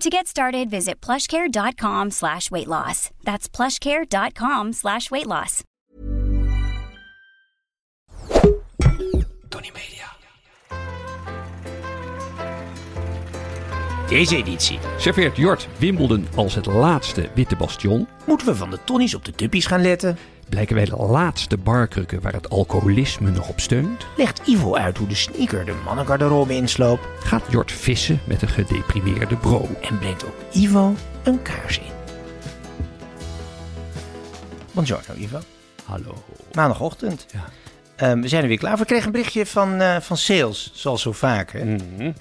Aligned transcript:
To 0.00 0.10
get 0.10 0.26
started, 0.26 0.68
visit 0.68 1.00
plushcare.com 1.00 2.10
slash 2.10 2.50
weight 2.50 2.66
loss. 2.66 3.10
That's 3.24 3.48
plushcare.com 3.48 4.72
slash 4.72 5.10
weight 5.10 5.26
loss. 5.26 5.62
Tony 9.48 9.70
Media. 9.72 10.04
Deze 14.08 14.36
editie 14.36 14.78
Serveert 14.98 15.36
Jort 15.36 15.68
Wimbledon 15.78 16.26
als 16.34 16.54
het 16.54 16.66
laatste 16.66 17.30
witte 17.34 17.56
bastion? 17.56 18.06
moeten 18.26 18.46
we 18.46 18.54
van 18.54 18.70
de 18.70 18.78
Tonnies 18.84 19.14
op 19.14 19.24
de 19.24 19.32
duppies 19.36 19.66
gaan 19.66 19.82
letten. 19.82 20.18
Blijken 20.48 20.74
wij 20.76 20.84
de 20.84 20.96
laatste 20.96 21.56
barkrukken 21.56 22.20
waar 22.20 22.32
het 22.32 22.50
alcoholisme 22.50 23.30
nog 23.30 23.48
op 23.48 23.60
steunt? 23.60 24.06
Legt 24.16 24.40
Ivo 24.46 24.74
uit 24.74 24.98
hoe 24.98 25.08
de 25.08 25.14
sneaker 25.14 25.64
de 25.64 25.74
mannengarderobe 25.84 26.54
insloopt. 26.54 27.06
Gaat 27.18 27.42
Jort 27.50 27.72
vissen 27.72 28.20
met 28.24 28.42
een 28.42 28.48
gedeprimeerde 28.48 29.36
bro? 29.36 29.68
En 29.80 29.98
brengt 29.98 30.24
ook 30.24 30.34
Ivo 30.52 30.94
een 31.22 31.42
kaars 31.42 31.78
in. 31.78 31.94
Buongiorno 34.72 35.14
Ivo. 35.16 35.38
Hallo. 35.84 36.24
Maandagochtend. 36.52 37.26
Ja. 37.32 37.44
Ehm, 37.96 38.20
we 38.20 38.28
zijn 38.28 38.42
er 38.42 38.48
weer 38.48 38.58
klaar. 38.58 38.78
We 38.78 38.84
kregen 38.84 39.06
een 39.06 39.12
berichtje 39.12 39.46
van, 39.46 39.80
eh, 39.80 40.00
van 40.00 40.16
sales, 40.16 40.70
zoals 40.74 41.02
zo 41.02 41.12
vaak. 41.12 41.52
Mhm. 41.52 42.00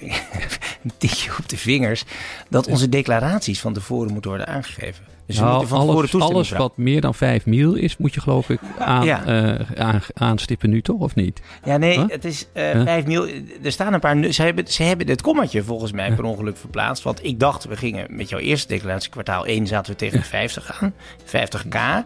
een 0.83 0.91
tikje 0.97 1.31
op 1.39 1.49
de 1.49 1.57
vingers. 1.57 2.03
Dat 2.49 2.67
onze 2.67 2.89
declaraties 2.89 3.61
van 3.61 3.73
tevoren 3.73 4.11
moeten 4.11 4.29
worden 4.29 4.47
aangegeven. 4.47 5.14
Dus 5.27 5.39
Nou, 5.39 5.67
van 5.67 5.79
alles, 6.21 6.49
wat 6.51 6.77
meer 6.77 7.01
dan 7.01 7.15
5 7.15 7.45
mil 7.45 7.73
is, 7.73 7.97
moet 7.97 8.13
je 8.13 8.21
geloof 8.21 8.49
ik 8.49 8.59
aan, 8.79 9.05
Ja. 9.05 9.25
eh, 9.25 9.79
aan, 9.79 10.01
aanstippen 10.13 10.69
nu 10.69 10.81
toch, 10.81 10.99
of 10.99 11.15
niet? 11.15 11.41
Ja, 11.63 11.77
nee, 11.77 11.99
Huh? 11.99 12.09
het 12.09 12.25
is 12.25 12.47
eh 12.53 12.71
Huh? 12.71 12.83
5 12.83 13.05
mil. 13.05 13.27
Er 13.63 13.71
staan 13.71 13.93
een 13.93 13.99
paar. 13.99 14.33
Ze 14.33 14.41
hebben, 14.41 14.67
ze 14.67 14.83
hebben 14.83 15.07
het 15.07 15.21
kommaatje 15.21 15.63
volgens 15.63 15.91
mij 15.91 16.11
per 16.11 16.23
ongeluk 16.23 16.57
verplaatst. 16.57 17.03
Want 17.03 17.23
ik 17.25 17.39
dacht, 17.39 17.65
we 17.65 17.75
gingen 17.77 18.05
met 18.09 18.29
jouw 18.29 18.39
eerste 18.39 18.67
declaratie, 18.67 19.09
kwartaal 19.09 19.45
1, 19.45 19.67
zaten 19.67 19.91
we 19.91 19.97
tegen 19.97 20.19
de 20.19 20.25
50 20.25 20.81
aan. 20.81 20.93
50k. 21.25 21.73
Ja. 21.73 22.03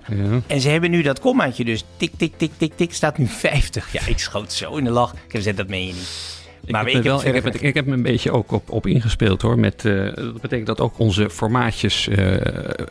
En 0.47 0.61
ze 0.61 0.69
hebben 0.69 0.91
nu 0.91 1.01
dat 1.01 1.19
kommaatje, 1.19 1.65
dus 1.65 1.83
tik, 1.97 2.11
tik, 2.17 2.33
tik, 2.37 2.51
tik, 2.57 2.73
tik, 2.75 2.93
staat 2.93 3.17
nu 3.17 3.27
50. 3.27 3.91
Ja, 3.91 4.01
ik 4.07 4.19
schoot 4.19 4.53
zo 4.53 4.75
in 4.75 4.83
de 4.83 4.89
lach. 4.91 5.11
Ik 5.13 5.19
heb 5.21 5.31
gezegd, 5.31 5.57
dat 5.57 5.67
meen 5.67 5.87
je 5.87 5.93
niet. 5.93 6.37
Ik 6.69 6.75
Maar 6.75 6.85
heb, 6.85 6.89
ik 6.89 6.95
heb 6.95 7.03
wel, 7.03 7.25
ik, 7.25 7.33
heb 7.33 7.43
het, 7.43 7.61
ik 7.63 7.73
heb 7.73 7.85
me 7.85 7.93
een 7.93 8.01
beetje 8.01 8.31
ook 8.31 8.51
op, 8.51 8.69
op 8.71 8.87
ingespeeld 8.87 9.41
hoor. 9.41 9.59
Met, 9.59 9.85
eh, 9.85 10.15
dat 10.15 10.41
betekent 10.41 10.67
dat 10.67 10.79
ook 10.79 10.99
onze 10.99 11.29
formaatjes 11.29 12.07
eh, 12.07 12.35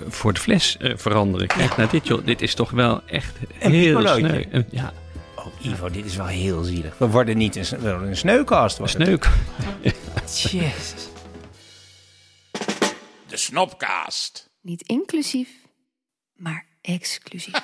voor 0.09 0.33
de 0.33 0.41
fles 0.41 0.77
eh, 0.77 0.93
veranderen. 0.97 1.47
Kijk, 1.47 1.77
nou, 1.77 1.91
dit, 1.91 2.07
joh, 2.07 2.25
dit 2.27 2.43
is 2.43 2.55
toch 2.55 2.71
wel 2.71 3.03
echt 3.07 3.37
Een 3.61 3.73
heel 3.73 4.07
sneu. 4.07 4.45
Een- 4.51 4.67
Ja, 4.71 4.93
Oh, 5.37 5.47
Ivo, 5.63 5.91
dit 5.91 6.05
is 6.05 6.17
wel 6.17 6.27
heel 6.27 6.63
zielig. 6.63 6.99
We 6.99 7.07
worden 7.09 7.37
niet 7.37 7.57
een, 7.57 7.65
we 7.81 7.91
worden 7.91 8.09
een 8.09 8.17
sneukast. 8.17 8.79
worden. 8.79 8.97
sneuk. 9.07 9.29
Jezus. 10.51 11.09
De 13.27 13.37
Snopcast. 13.37 14.51
Niet 14.63 14.83
inclusief, 14.83 15.49
maar 16.37 16.67
exclusief. 16.81 17.61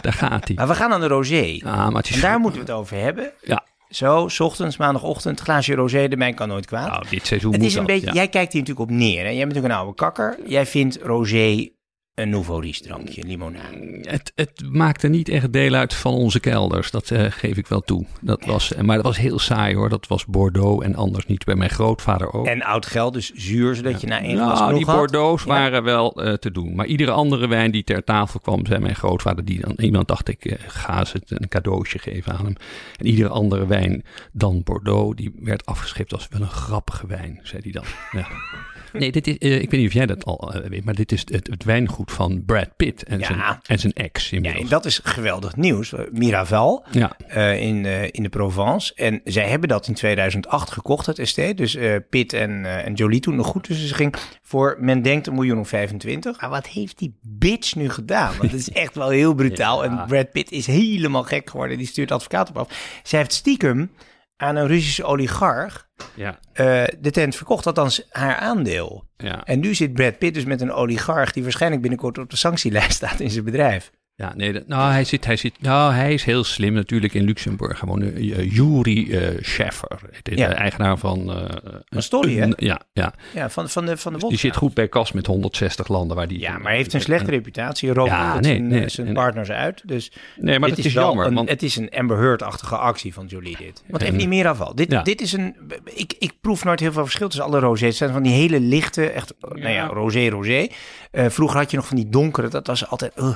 Daar 0.00 0.12
gaat 0.12 0.46
hij. 0.46 0.56
Maar 0.56 0.68
we 0.68 0.74
gaan 0.74 0.92
aan 0.92 1.00
de 1.00 1.06
rosé. 1.06 1.60
Ah, 1.64 1.88
maar 1.88 2.04
is 2.08 2.20
daar 2.20 2.38
moeten 2.38 2.60
we 2.60 2.66
het 2.66 2.74
over 2.76 2.96
hebben. 2.96 3.32
Ja, 3.42 3.64
Zo, 3.94 4.28
's 4.28 4.40
ochtends, 4.40 4.76
maandagochtend, 4.76 5.40
glaasje 5.40 5.74
rosé, 5.74 6.08
de 6.08 6.16
mijn 6.16 6.34
kan 6.34 6.48
nooit 6.48 6.66
kwaad. 6.66 6.90
nou, 6.90 7.04
dit 7.10 7.26
seizoen 7.26 7.52
het 7.52 7.62
is 7.62 7.72
een 7.72 7.78
dat, 7.78 7.86
beetje, 7.86 8.06
ja. 8.06 8.12
jij 8.12 8.28
kijkt 8.28 8.52
hier 8.52 8.60
natuurlijk 8.60 8.90
op 8.90 8.96
neer. 8.96 9.24
Hè? 9.24 9.28
Jij 9.28 9.36
bent 9.36 9.48
natuurlijk 9.48 9.74
een 9.74 9.80
oude 9.80 9.94
kakker. 9.94 10.38
Jij 10.46 10.66
vindt 10.66 10.98
rosé 11.02 11.68
een 12.14 12.28
nouveau 12.28 12.60
riche 12.60 12.82
drankje, 12.82 13.24
limonade. 13.24 13.98
Het, 14.02 14.32
het 14.34 14.62
maakte 14.70 15.08
niet 15.08 15.28
echt 15.28 15.52
deel 15.52 15.74
uit 15.74 15.94
van 15.94 16.12
onze 16.12 16.40
kelders. 16.40 16.90
Dat 16.90 17.10
eh, 17.10 17.24
geef 17.28 17.56
ik 17.56 17.66
wel 17.66 17.80
toe. 17.80 18.04
Dat 18.20 18.44
was, 18.44 18.72
maar 18.82 18.96
dat 18.96 19.04
was 19.04 19.16
heel 19.16 19.38
saai 19.38 19.74
hoor. 19.74 19.88
Dat 19.88 20.06
was 20.06 20.26
Bordeaux 20.26 20.84
en 20.84 20.94
anders 20.94 21.26
niet. 21.26 21.44
Bij 21.44 21.54
mijn 21.54 21.70
grootvader 21.70 22.32
ook. 22.32 22.46
En 22.46 22.62
oud 22.62 22.86
geld, 22.86 23.12
dus 23.14 23.32
zuur, 23.34 23.74
zodat 23.74 24.00
je 24.00 24.06
na 24.06 24.20
één 24.22 24.36
glas 24.36 24.58
nou, 24.58 24.74
die 24.74 24.84
had. 24.84 24.96
Bordeaux's 24.96 25.44
Ja. 25.44 25.50
waren 25.50 25.82
wel 25.82 26.22
eh, 26.22 26.32
te 26.32 26.50
doen. 26.50 26.74
Maar 26.74 26.86
iedere 26.86 27.10
andere 27.10 27.46
wijn 27.46 27.70
die 27.70 27.84
ter 27.84 28.04
tafel 28.04 28.40
kwam, 28.40 28.66
zei 28.66 28.80
mijn 28.80 28.96
grootvader, 28.96 29.44
die 29.44 29.60
dan 29.60 29.74
iemand 29.76 30.08
dacht 30.08 30.28
ik, 30.28 30.44
eh, 30.44 30.58
ga 30.66 31.04
ze 31.04 31.20
een 31.24 31.48
cadeautje 31.48 31.98
geven 31.98 32.32
aan 32.32 32.44
hem. 32.44 32.54
En 32.98 33.06
iedere 33.06 33.28
andere 33.28 33.66
wijn 33.66 34.04
dan 34.32 34.62
Bordeaux, 34.64 35.16
die 35.16 35.32
werd 35.40 35.66
afgeschept 35.66 36.12
als 36.12 36.28
wel 36.30 36.40
een 36.40 36.48
grappige 36.48 37.06
wijn, 37.06 37.40
zei 37.42 37.62
hij 37.62 37.72
dan. 37.72 37.84
Ja. 38.10 38.26
Nee, 38.98 39.12
dit 39.12 39.26
is, 39.26 39.34
ik 39.34 39.70
weet 39.70 39.80
niet 39.80 39.86
of 39.86 39.92
jij 39.92 40.06
dat 40.06 40.24
al 40.24 40.54
weet, 40.68 40.84
maar 40.84 40.94
dit 40.94 41.12
is 41.12 41.20
het, 41.20 41.46
het 41.46 41.64
wijngoed 41.64 42.03
van 42.10 42.42
Brad 42.46 42.76
Pitt 42.76 43.02
en, 43.04 43.18
Ja. 43.18 43.26
zijn, 43.26 43.40
en 43.66 43.78
zijn 43.78 43.92
ex 43.92 44.30
Ja, 44.30 44.36
inmiddels. 44.36 44.64
en 44.64 44.70
dat 44.70 44.84
is 44.84 45.00
geweldig 45.02 45.56
nieuws. 45.56 45.92
Miraval 46.12 46.84
Ja. 46.90 47.16
eh, 47.28 47.60
in, 47.60 47.86
eh, 47.86 48.02
in 48.10 48.22
de 48.22 48.28
Provence. 48.28 48.94
En 48.94 49.20
zij 49.24 49.48
hebben 49.48 49.68
dat 49.68 49.88
in 49.88 49.94
2008 49.94 50.70
gekocht, 50.70 51.06
het 51.06 51.18
estate. 51.18 51.54
Dus 51.54 51.74
eh 51.74 51.96
Pitt 52.10 52.32
en, 52.32 52.64
eh, 52.64 52.86
en 52.86 52.94
Jolie 52.94 53.20
toen 53.20 53.36
nog 53.36 53.46
goed 53.46 53.64
tussen 53.64 53.88
ze 53.88 53.94
ging. 53.94 54.14
Voor, 54.42 54.76
men 54.80 55.02
denkt, 55.02 55.26
een 55.26 55.34
miljoen 55.34 55.58
of 55.58 55.68
25. 55.68 56.40
Maar 56.40 56.50
wat 56.50 56.66
heeft 56.66 56.98
die 56.98 57.14
bitch 57.22 57.74
nu 57.74 57.90
gedaan? 57.90 58.36
Want 58.36 58.50
het 58.50 58.60
is 58.60 58.70
echt 58.84 58.94
wel 58.94 59.08
heel 59.08 59.34
brutaal. 59.34 59.84
En 59.84 60.04
Brad 60.06 60.30
Pitt 60.32 60.50
is 60.50 60.66
helemaal 60.66 61.22
gek 61.22 61.50
geworden. 61.50 61.78
Die 61.78 61.86
stuurt 61.86 62.12
advocaat 62.12 62.48
op 62.48 62.58
af. 62.58 63.00
Zij 63.02 63.18
heeft 63.18 63.32
stiekem 63.32 63.90
aan 64.36 64.56
een 64.56 64.66
Russische 64.66 65.04
oligarch 65.04 65.88
Ja. 66.14 66.38
eh, 66.52 66.84
de 66.98 67.10
tent 67.10 67.36
verkocht. 67.36 67.66
Althans, 67.66 68.06
haar 68.10 68.36
aandeel. 68.36 69.04
Ja. 69.16 69.44
En 69.44 69.60
nu 69.60 69.74
zit 69.74 69.92
Brad 69.92 70.18
Pitt 70.18 70.34
dus 70.34 70.44
met 70.44 70.60
een 70.60 70.72
oligarch... 70.72 71.32
die 71.32 71.42
waarschijnlijk 71.42 71.82
binnenkort 71.82 72.18
op 72.18 72.30
de 72.30 72.36
sanctielijst 72.36 72.92
staat 73.02 73.20
in 73.20 73.30
zijn 73.30 73.44
bedrijf. 73.44 73.90
Ja, 74.16 74.32
nee, 74.36 74.52
dat- 74.52 74.66
nou, 74.66 74.92
hij, 74.92 75.04
zit, 75.04 75.24
hij, 75.24 75.36
zit, 75.36 75.54
nou, 75.60 75.92
hij 75.92 76.12
is 76.14 76.24
heel 76.24 76.44
slim 76.44 76.72
natuurlijk 76.72 77.14
in 77.14 77.24
Luxemburg. 77.24 77.78
Gewoon 77.78 78.02
uh, 78.02 78.52
Yuri 78.52 79.12
eh 79.12 79.28
Scheffer, 79.40 80.00
de 80.22 80.36
Ja. 80.36 80.52
eigenaar 80.54 80.98
van... 80.98 81.30
eh 81.32 81.44
Van 81.84 82.02
Stolly, 82.02 82.36
hè? 82.36 82.42
een- 82.42 82.54
Ja, 82.56 82.80
ja. 82.92 83.12
Ja, 83.34 83.50
van, 83.50 83.68
van 83.68 83.86
de, 83.86 83.96
van 83.96 84.12
de 84.12 84.18
die 84.18 84.26
wodka. 84.28 84.40
zit 84.42 84.56
goed 84.56 84.74
bij 84.74 84.88
kas 84.88 85.12
met 85.12 85.26
160 85.26 85.88
landen 85.88 86.16
waar 86.16 86.28
die... 86.28 86.38
Ja, 86.40 86.52
maar 86.58 86.66
hij 86.66 86.76
heeft 86.76 86.92
een 86.92 87.00
slechte 87.00 87.30
reputatie. 87.30 87.92
Roopt 87.92 88.10
Ja, 88.10 88.32
nee, 88.34 88.42
zijn, 88.44 88.66
nee, 88.68 88.82
eh, 88.82 88.88
zijn 88.88 89.06
nee. 89.06 89.14
partners 89.16 89.50
uit. 89.50 89.82
Dus 89.84 90.12
Nee, 90.36 90.58
maar 90.58 90.68
dat 90.68 90.78
is, 90.78 90.92
jammer. 90.92 91.26
Een, 91.26 91.34
want, 91.34 91.48
Het 91.48 91.62
is 91.62 91.76
een 91.76 91.90
Amber 91.90 92.18
Heard-achtige 92.18 92.76
actie 92.76 93.14
van 93.14 93.26
Jolie 93.26 93.56
dit. 93.56 93.82
Want 93.88 94.00
En- 94.02 94.06
even 94.06 94.18
niet 94.18 94.28
meer 94.28 94.48
afval. 94.48 94.74
Dit, 94.74 94.90
Ja. 94.90 95.02
dit 95.02 95.20
is 95.20 95.32
een... 95.32 95.56
Ik, 95.94 96.14
ik 96.18 96.32
proef 96.40 96.64
nooit 96.64 96.80
heel 96.80 96.92
veel 96.92 97.02
verschil 97.04 97.26
tussen 97.28 97.44
alle 97.46 97.58
rosés. 97.58 97.88
Het 97.88 97.96
zijn 97.96 98.12
van 98.12 98.22
die 98.22 98.32
hele 98.32 98.60
lichte, 98.60 99.10
echt, 99.10 99.34
nou 99.40 99.68
ja, 99.68 99.86
rosé, 99.86 100.28
rosé. 100.28 100.66
Eh, 101.10 101.26
vroeger 101.28 101.58
had 101.58 101.70
je 101.70 101.76
nog 101.76 101.86
van 101.86 101.96
die 101.96 102.08
donkere. 102.08 102.48
Dat 102.48 102.66
was 102.66 102.86
altijd... 102.88 103.12
uh, 103.16 103.28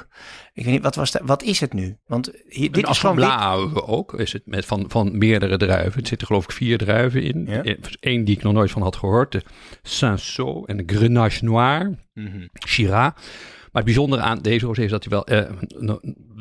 ik 0.52 0.64
weet 0.72 0.74
niet, 0.74 0.82
wat, 0.82 0.94
was 0.94 1.14
wat 1.22 1.42
is 1.42 1.60
het 1.60 1.72
nu? 1.72 1.96
Want 2.06 2.30
hier, 2.48 2.72
dit 2.72 2.84
een 2.84 2.90
is 2.90 2.98
gewoon 2.98 3.16
wit. 3.16 3.82
Ook, 3.86 4.14
is 4.14 4.32
het 4.32 4.42
met 4.44 4.64
van, 4.66 4.84
van 4.88 5.18
meerdere 5.18 5.56
druiven. 5.56 5.98
Het 5.98 6.08
zitten 6.08 6.26
geloof 6.26 6.44
ik 6.44 6.52
vier 6.52 6.78
druiven 6.78 7.22
in. 7.22 7.46
Ja. 7.48 7.74
Eén 8.00 8.24
die 8.24 8.36
ik 8.36 8.42
nog 8.42 8.52
nooit 8.52 8.70
van 8.70 8.82
had 8.82 8.96
gehoord. 8.96 9.32
De 9.32 9.42
Cinsault 9.82 10.66
en 10.68 10.76
de 10.76 10.94
Grenache 10.96 11.44
Noir. 11.44 11.96
Shiraz. 12.66 13.12
Maar 13.72 13.82
het 13.82 13.84
bijzondere 13.84 14.22
aan 14.22 14.38
deze 14.38 14.66
rosé 14.66 14.82
is 14.82 14.90
dat 14.90 15.04
hij 15.04 15.12
wel, 15.12 15.26
eh, 15.26 15.52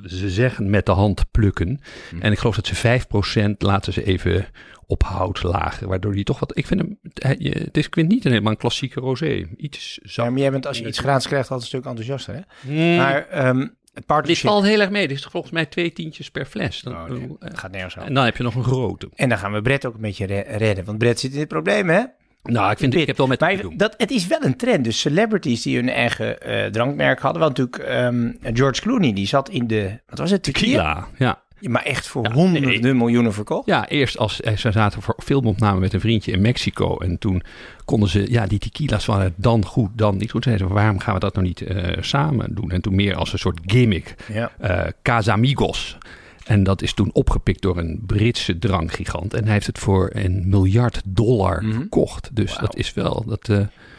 ze 0.05 0.29
zeggen 0.29 0.69
met 0.69 0.85
de 0.85 0.91
hand 0.91 1.31
plukken. 1.31 1.79
Mhm. 2.11 2.21
En 2.21 2.31
ik 2.31 2.37
geloof 2.37 2.55
dat 2.55 2.67
ze 2.67 2.75
5% 2.75 3.61
laten 3.61 3.93
ze 3.93 4.03
even 4.03 4.45
op 4.85 5.03
hout 5.03 5.43
lagen. 5.43 5.87
Waardoor 5.87 6.13
die 6.13 6.23
toch 6.23 6.39
wat, 6.39 6.57
ik 6.57 6.67
vind 6.67 6.81
hem, 6.81 6.99
je- 7.39 7.49
het 7.63 7.77
is 7.77 7.85
ik 7.85 7.93
vind 7.93 8.07
niet 8.09 8.25
een 8.25 8.31
helemaal 8.31 8.51
een 8.51 8.57
klassieke 8.57 8.99
rosé. 8.99 9.47
Iets 9.57 9.99
Ja, 10.01 10.09
zacht. 10.09 10.29
maar 10.29 10.39
jij 10.39 10.51
bent 10.51 10.67
als 10.67 10.77
je 10.77 10.87
iets 10.87 10.99
gratis 10.99 11.27
krijgt 11.27 11.51
altijd 11.51 11.73
een 11.73 11.79
stuk 11.79 11.89
enthousiaster, 11.91 12.33
hè? 12.35 12.71
Mm, 12.91 12.97
Maar 12.97 13.27
ehm 13.27 13.67
het 14.05 14.25
dit 14.25 14.39
valt 14.39 14.63
heel 14.63 14.79
erg 14.79 14.89
mee. 14.89 15.07
Dit 15.07 15.17
is 15.17 15.23
volgens 15.31 15.53
mij 15.53 15.65
twee 15.65 15.93
tientjes 15.93 16.31
per 16.31 16.45
fles. 16.45 16.81
Dan, 16.81 16.93
Oh, 16.93 17.09
nee, 17.09 17.19
eh, 17.21 17.29
het 17.39 17.59
gaat 17.59 17.71
nergens 17.71 17.95
over. 17.95 18.07
en 18.07 18.13
dan 18.13 18.25
heb 18.25 18.37
je 18.37 18.43
nog 18.43 18.55
een 18.55 18.63
grote. 18.63 19.09
En 19.15 19.29
dan 19.29 19.37
gaan 19.37 19.53
we 19.53 19.61
Brett 19.61 19.85
ook 19.85 19.95
een 19.95 20.01
beetje 20.01 20.25
re- 20.25 20.43
redden. 20.57 20.85
Want 20.85 20.97
Brett 20.97 21.19
zit 21.19 21.33
in 21.33 21.39
het 21.39 21.47
probleem, 21.47 21.89
hè? 21.89 22.03
Nou, 22.43 22.71
ik 22.71 22.77
vind 22.77 22.93
ik 22.95 23.07
heb 23.07 23.17
wel 23.17 23.27
met 23.27 23.39
Maar 23.39 23.57
doen. 23.61 23.77
dat, 23.77 23.93
het 23.97 24.11
is 24.11 24.27
wel 24.27 24.43
een 24.43 24.55
trend. 24.57 24.83
Dus 24.83 24.99
celebrities 24.99 25.61
die 25.61 25.75
hun 25.75 25.89
eigen 25.89 26.41
eh, 26.41 26.65
drankmerk 26.65 27.19
hadden. 27.19 27.41
Want 27.41 27.57
natuurlijk 27.57 27.89
ehm, 27.89 28.31
George 28.55 28.81
Clooney, 28.81 29.13
die 29.13 29.27
zat 29.27 29.49
in 29.49 29.67
de, 29.67 29.99
wat 30.07 30.19
was 30.19 30.31
het, 30.31 30.43
tequila? 30.43 30.93
Tequila, 30.93 31.07
ja. 31.17 31.41
Ja, 31.59 31.69
maar 31.69 31.83
echt 31.83 32.07
voor 32.07 32.23
Ja, 32.23 32.31
honderden 32.33 32.81
nee. 32.81 32.93
miljoenen 32.93 33.33
verkocht. 33.33 33.65
Ja, 33.65 33.87
eerst 33.87 34.17
als 34.17 34.41
eh, 34.41 34.55
ze 34.57 34.71
zaten 34.71 35.01
voor 35.01 35.15
filmopname 35.23 35.79
met 35.79 35.93
een 35.93 35.99
vriendje 35.99 36.31
in 36.31 36.41
Mexico. 36.41 36.97
En 36.97 37.17
toen 37.19 37.41
konden 37.85 38.09
ze, 38.09 38.31
ja, 38.31 38.45
die 38.47 38.59
tequila's 38.59 39.05
waren 39.05 39.33
dan 39.35 39.65
goed, 39.65 39.89
dan 39.95 40.17
niet 40.17 40.31
goed. 40.31 40.43
Zeiden 40.43 40.67
ze, 40.67 40.73
waarom 40.73 40.99
gaan 40.99 41.13
we 41.13 41.19
dat 41.19 41.33
nou 41.35 41.47
niet 41.47 41.61
eh, 41.61 41.97
samen 42.01 42.55
doen? 42.55 42.71
En 42.71 42.81
toen 42.81 42.95
meer 42.95 43.15
als 43.15 43.33
een 43.33 43.39
soort 43.39 43.59
gimmick. 43.65 44.15
Ja. 44.33 44.51
eh 44.59 44.81
Casamigos. 45.01 45.97
En 46.45 46.63
dat 46.63 46.81
is 46.81 46.93
toen 46.93 47.09
opgepikt 47.13 47.61
door 47.61 47.77
een 47.77 48.03
Britse 48.05 48.59
drankgigant. 48.59 49.33
En 49.33 49.43
hij 49.43 49.53
heeft 49.53 49.67
het 49.67 49.79
voor 49.79 50.09
een 50.13 50.43
miljard 50.49 51.01
dollar 51.05 51.63
Mhm. 51.63 51.73
verkocht. 51.73 52.29
Dus 52.35 52.57
dat 52.57 52.75
is 52.75 52.93
wel... 52.93 53.23
Dat, 53.27 53.49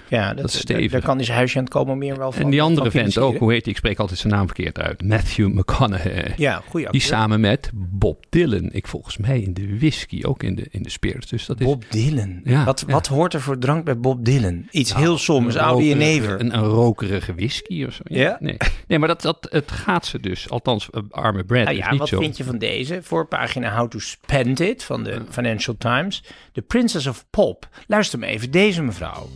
Ja, 0.09 0.35
dat, 0.35 0.45
is 0.45 0.53
daar- 0.53 0.61
stevig. 0.61 0.91
Daar 0.91 1.03
kan 1.03 1.17
hij 1.17 1.25
zijn 1.25 1.37
huisje 1.37 1.59
aan 1.59 1.65
het 1.65 1.73
komen 1.73 1.99
meer 1.99 2.17
wel 2.17 2.33
van. 2.33 2.43
en 2.43 2.51
die 2.51 2.63
andere 2.63 2.91
vent 2.91 3.19
ook, 3.19 3.37
hoe 3.37 3.53
heet 3.53 3.63
die? 3.65 3.73
Ik 3.73 3.79
spreek 3.79 3.99
altijd 3.99 4.19
zijn 4.19 4.33
naam 4.33 4.47
verkeerd 4.47 4.79
uit. 4.79 5.03
Matthew 5.03 5.49
McConaughey. 5.49 6.35
Ja, 6.37 6.63
goeie 6.69 6.91
Die 6.91 7.01
samen 7.01 7.41
met 7.41 7.71
Bob 7.75 8.25
Dylan. 8.29 8.69
Ik 8.73 8.87
volgens 8.87 9.17
mij 9.17 9.41
in 9.41 9.55
de 9.55 9.79
whisky, 9.79 10.23
ook 10.25 10.43
in 10.43 10.55
de, 10.55 10.67
in 10.71 10.83
de 10.83 10.91
spirits. 10.91 11.27
Dus 11.27 11.47
dat 11.47 11.61
is... 11.61 11.67
Bob 11.67 11.85
Dylan. 11.91 12.41
Ja, 12.45 12.65
wat, 12.65 12.85
ja. 12.87 12.93
wat 12.93 13.07
hoort 13.07 13.35
er 13.35 13.41
voor 13.41 13.59
drank 13.59 13.85
bij 13.85 13.99
Bob 13.99 14.25
Dylan? 14.25 14.67
Iets 14.71 14.95
heel 14.95 15.19
soms, 15.19 15.55
Audi 15.57 15.93
en 15.93 15.99
rokerige- 15.99 16.21
Never. 16.21 16.41
Een, 16.41 16.55
een 16.55 16.65
rokerige 16.65 17.35
whisky 17.35 17.85
of 17.85 17.93
zo. 17.95 18.03
Ja? 18.05 18.37
Nee. 18.41 18.57
nee, 18.87 18.99
maar 18.99 19.09
dat, 19.09 19.23
dat, 19.23 19.47
het 19.51 19.71
gaat 19.71 20.07
ze 20.07 20.21
dus. 20.21 20.51
Althans, 20.51 20.91
eh, 20.91 21.03
arme 21.11 21.45
Brad 21.45 21.65
Nou 21.65 21.77
is 21.77 21.85
ja, 21.85 21.91
niet 21.91 21.99
wat 21.99 22.09
zo. 22.09 22.21
vind 22.21 22.37
je 22.37 22.45
van 22.45 22.59
deze? 22.59 22.99
Voorpagina 23.03 23.77
How 23.77 23.89
to 23.91 23.99
Spend 23.99 24.61
It 24.61 24.85
van 24.85 25.03
de 25.05 25.23
Financial 25.31 25.77
Times. 25.79 26.23
The 26.53 26.63
Princess 26.63 27.07
of 27.07 27.25
Pop. 27.31 27.69
Luister 27.87 28.19
maar 28.19 28.29
even, 28.29 28.51
deze 28.51 28.83
mevrouw. 28.83 29.29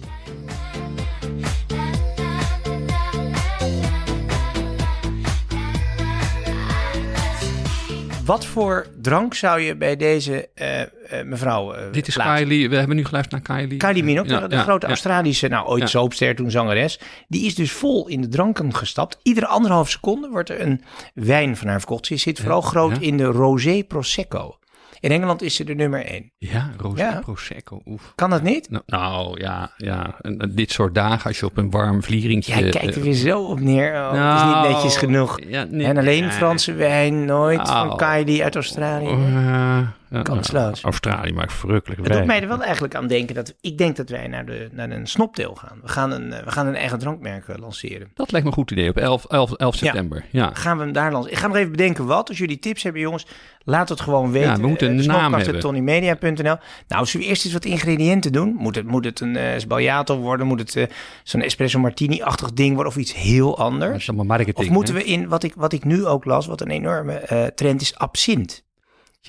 Wat 8.24 8.46
voor 8.46 8.86
drank 9.00 9.34
zou 9.34 9.60
je 9.60 9.76
bij 9.76 9.96
deze 9.96 10.48
eh, 10.54 10.80
eh, 10.80 10.88
mevrouw 11.24 11.72
eh 11.72 11.92
Dit 11.92 12.06
is 12.06 12.14
plaatsen? 12.14 12.46
Kylie. 12.46 12.68
We 12.68 12.76
hebben 12.76 12.96
nu 12.96 13.04
geluisterd 13.04 13.48
naar 13.48 13.58
Kylie. 13.58 13.78
Kylie 13.78 14.04
Minogue, 14.04 14.32
Ja, 14.32 14.40
de, 14.40 14.48
de 14.48 14.54
ja, 14.54 14.62
grote 14.62 14.86
ja. 14.86 14.92
Australische, 14.92 15.48
nou 15.48 15.66
ooit 15.66 15.88
soapster, 15.88 16.34
toen 16.34 16.50
zangeres. 16.50 17.00
Die 17.28 17.46
is 17.46 17.54
dus 17.54 17.72
vol 17.72 18.08
in 18.08 18.20
de 18.20 18.28
dranken 18.28 18.74
gestapt. 18.74 19.18
Iedere 19.22 19.46
anderhalf 19.46 19.90
seconde 19.90 20.28
wordt 20.28 20.50
er 20.50 20.60
een 20.60 20.82
wijn 21.14 21.56
van 21.56 21.68
haar 21.68 21.78
verkocht. 21.78 22.06
Ze 22.06 22.16
zit 22.16 22.40
vooral 22.40 22.60
groot 22.60 22.98
in 22.98 23.16
de 23.16 23.24
Rosé 23.24 23.82
Prosecco. 23.88 24.56
In 25.02 25.10
Engeland 25.10 25.42
is 25.42 25.54
ze 25.54 25.64
de 25.64 25.74
nummer 25.74 26.04
één. 26.04 26.32
Ja, 26.38 26.70
Ja. 26.94 27.20
Prosecco. 27.20 27.82
Oef. 27.86 28.12
Kan 28.14 28.30
dat 28.30 28.42
niet? 28.42 28.70
Nou, 28.70 28.82
nou, 28.86 29.40
ja, 29.40 29.72
ja. 29.76 30.16
En, 30.20 30.52
dit 30.54 30.70
soort 30.70 30.94
dagen, 30.94 31.26
als 31.26 31.38
je 31.38 31.46
op 31.46 31.56
een 31.56 31.70
warm 31.70 32.02
vlieringje... 32.02 32.52
Jij 32.52 32.70
kijkt 32.70 32.86
er 32.86 32.96
eh, 32.96 33.02
weer 33.02 33.14
zo 33.14 33.42
op 33.42 33.60
neer. 33.60 33.92
Oh, 33.94 34.06
het 34.06 34.14
is 34.14 34.20
nou, 34.20 34.66
niet 34.66 34.72
netjes 34.72 34.96
genoeg. 34.96 35.38
Ja, 35.46 35.66
en 35.70 35.96
alleen. 35.96 36.32
Franse 36.32 36.72
wijn, 36.72 37.24
nooit 37.24 37.68
van 37.68 37.86
Nou. 37.86 37.96
Kylie 37.96 38.44
uit 38.44 38.54
Australië. 38.54 39.08
Ja, 39.08 39.92
Kansloos. 40.22 40.52
nou, 40.52 40.76
Australië 40.82 41.32
maakt 41.32 41.52
verrukkelijke 41.52 42.02
Het 42.04 42.12
doet 42.12 42.26
mij 42.26 42.40
er 42.42 42.48
wel 42.48 42.62
eigenlijk 42.62 42.94
aan 42.94 43.06
denken 43.06 43.34
dat 43.34 43.54
ik 43.60 43.78
denk 43.78 43.96
dat 43.96 44.08
wij 44.08 44.26
naar, 44.26 44.46
de, 44.46 44.68
naar 44.72 44.90
een 44.90 45.06
snopdeel 45.06 45.54
gaan. 45.54 45.78
We 45.82 45.88
gaan 45.88 46.10
een, 46.10 46.32
eh, 46.32 46.44
we 46.44 46.50
gaan 46.50 46.66
een 46.66 46.74
eigen 46.74 46.98
drankmerk 46.98 47.48
eh, 47.48 47.56
lanceren. 47.58 48.10
Dat 48.14 48.30
lijkt 48.32 48.46
me 48.46 48.52
een 48.52 48.58
goed 48.58 48.70
idee. 48.70 48.88
Op 48.88 48.96
11, 48.96 49.24
11, 49.24 49.52
11 49.52 49.74
september. 49.74 50.24
Ja. 50.30 50.50
Gaan 50.52 50.76
we 50.78 50.82
hem 50.82 50.92
daar 50.92 51.12
lanceren? 51.12 51.36
Ik 51.36 51.42
ga 51.42 51.46
nog 51.46 51.56
even 51.56 51.70
bedenken 51.70 52.06
wat. 52.06 52.28
Als 52.28 52.38
jullie 52.38 52.58
tips 52.58 52.82
hebben, 52.82 53.00
jongens, 53.02 53.26
laat 53.64 53.88
het 53.88 54.00
gewoon 54.00 54.32
weten. 54.32 54.48
Ja, 54.50 54.56
we 54.56 54.66
moeten 54.66 54.90
een 54.90 55.00
Eh, 55.00 55.06
naam 55.06 55.34
hebben. 55.34 55.60
tonnymedia.nl. 55.60 56.56
Nou, 56.88 57.06
zullen 57.06 57.26
we 57.26 57.32
eerst 57.32 57.44
eens 57.44 57.52
wat 57.52 57.64
ingrediënten 57.64 58.32
doen? 58.32 58.54
Moet 58.58 58.74
het, 58.76 58.86
moet 58.86 59.04
het 59.04 59.20
een 59.20 59.34
uh, 59.36 59.42
sbagliato 59.56 60.16
worden? 60.16 60.46
Moet 60.46 60.58
het 60.58 60.76
eh, 60.76 60.84
zo'n 61.22 61.40
espresso 61.42 61.78
martini-achtig 61.78 62.52
ding 62.52 62.74
worden? 62.74 62.92
Of 62.92 62.98
iets 62.98 63.14
heel 63.14 63.48
Dat 63.48 63.58
anders? 63.58 63.96
is 63.96 64.08
allemaal 64.08 64.26
marketing. 64.26 64.56
Of 64.56 64.68
moeten 64.68 64.94
hè? 64.94 65.00
we 65.00 65.06
in, 65.06 65.28
wat 65.28 65.42
ik, 65.42 65.54
wat 65.56 65.72
ik 65.72 65.84
nu 65.84 66.06
ook 66.06 66.24
las, 66.24 66.46
wat 66.46 66.60
een 66.60 66.70
enorme 66.70 67.12
eh, 67.12 67.44
trend 67.46 67.80
is, 67.80 67.98
absint. 67.98 68.64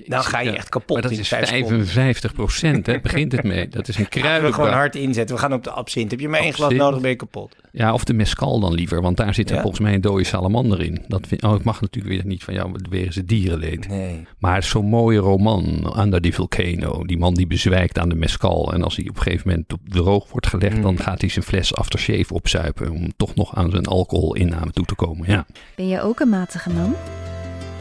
Dan 0.06 0.24
ga 0.24 0.40
je 0.40 0.52
echt 0.52 0.70
kapot 0.70 0.90
Maar 0.94 1.02
dat 1.02 1.12
in 1.12 1.20
is 1.20 1.28
vijf 1.28 1.48
seconden. 1.48 1.78
55 1.88 2.34
procent, 2.34 2.86
hè? 2.86 3.00
Begint 3.00 3.32
het 3.32 3.44
mee. 3.44 3.68
Dat 3.68 3.88
is 3.88 3.98
een 3.98 4.02
Laten 4.10 4.22
we 4.22 4.24
gewoon 4.24 4.42
kruidenbak. 4.52 4.74
hard 4.74 4.96
inzetten. 4.96 5.36
We 5.36 5.42
gaan 5.42 5.54
op 5.54 5.64
de 5.64 5.70
absint. 5.72 6.12
Heb 6.12 6.20
je 6.20 6.30
maar 6.30 6.40
één 6.40 6.54
glas 6.54 6.74
nodig, 6.74 7.02
ben 7.02 7.10
je 7.10 7.16
kapot. 7.16 7.56
Ja, 7.72 7.94
of 7.94 8.04
de 8.04 8.14
mescal 8.14 8.60
dan 8.60 8.74
liever, 8.74 9.02
want 9.02 9.18
daar 9.18 9.34
zit 9.34 9.50
er 9.50 9.56
Ja? 9.56 9.62
volgens 9.62 9.82
mij 9.82 9.94
een 9.94 10.02
dode 10.02 10.24
salamander 10.24 10.82
in. 10.82 11.04
Dat 11.08 11.28
vind, 11.28 11.44
oh, 11.44 11.52
het 11.54 11.64
mag 11.64 11.82
natuurlijk 11.82 12.14
weer 12.16 12.26
niet 12.26 12.44
van 12.44 12.54
jou, 12.54 12.72
want 12.72 12.88
weer 12.90 13.08
is 13.08 13.16
het 13.16 13.28
dierenleed. 13.28 13.88
Nee. 13.88 14.28
Maar 14.40 14.64
zo'n 14.64 14.86
mooie 14.86 15.20
roman, 15.20 15.94
Under 16.00 16.22
the 16.22 16.32
Volcano. 16.32 17.04
Die 17.06 17.18
man 17.18 17.34
die 17.34 17.48
bezwijkt 17.48 18.00
aan 18.00 18.10
de 18.10 18.16
mescal. 18.16 18.74
En 18.74 18.84
als 18.84 18.96
hij 18.96 19.08
op 19.10 19.16
een 19.16 19.22
gegeven 19.22 19.48
moment 19.50 19.74
op 19.74 19.80
droog 19.84 20.32
wordt 20.32 20.48
gelegd, 20.48 20.76
Mm. 20.76 20.82
dan 20.82 21.00
gaat 21.00 21.22
hij 21.22 21.30
zijn 21.30 21.46
fles 21.46 21.76
aftershave 21.76 22.34
opzuipen. 22.34 22.92
Om 22.92 23.14
toch 23.18 23.36
nog 23.36 23.56
aan 23.56 23.72
zijn 23.72 23.86
alcoholinname 23.86 24.72
toe 24.72 24.86
te 24.86 24.96
komen. 24.96 25.30
Ja. 25.30 25.46
Ben 25.76 25.88
je 25.88 26.02
ook 26.02 26.20
een 26.20 26.30
matige 26.30 26.70
man? 26.70 26.96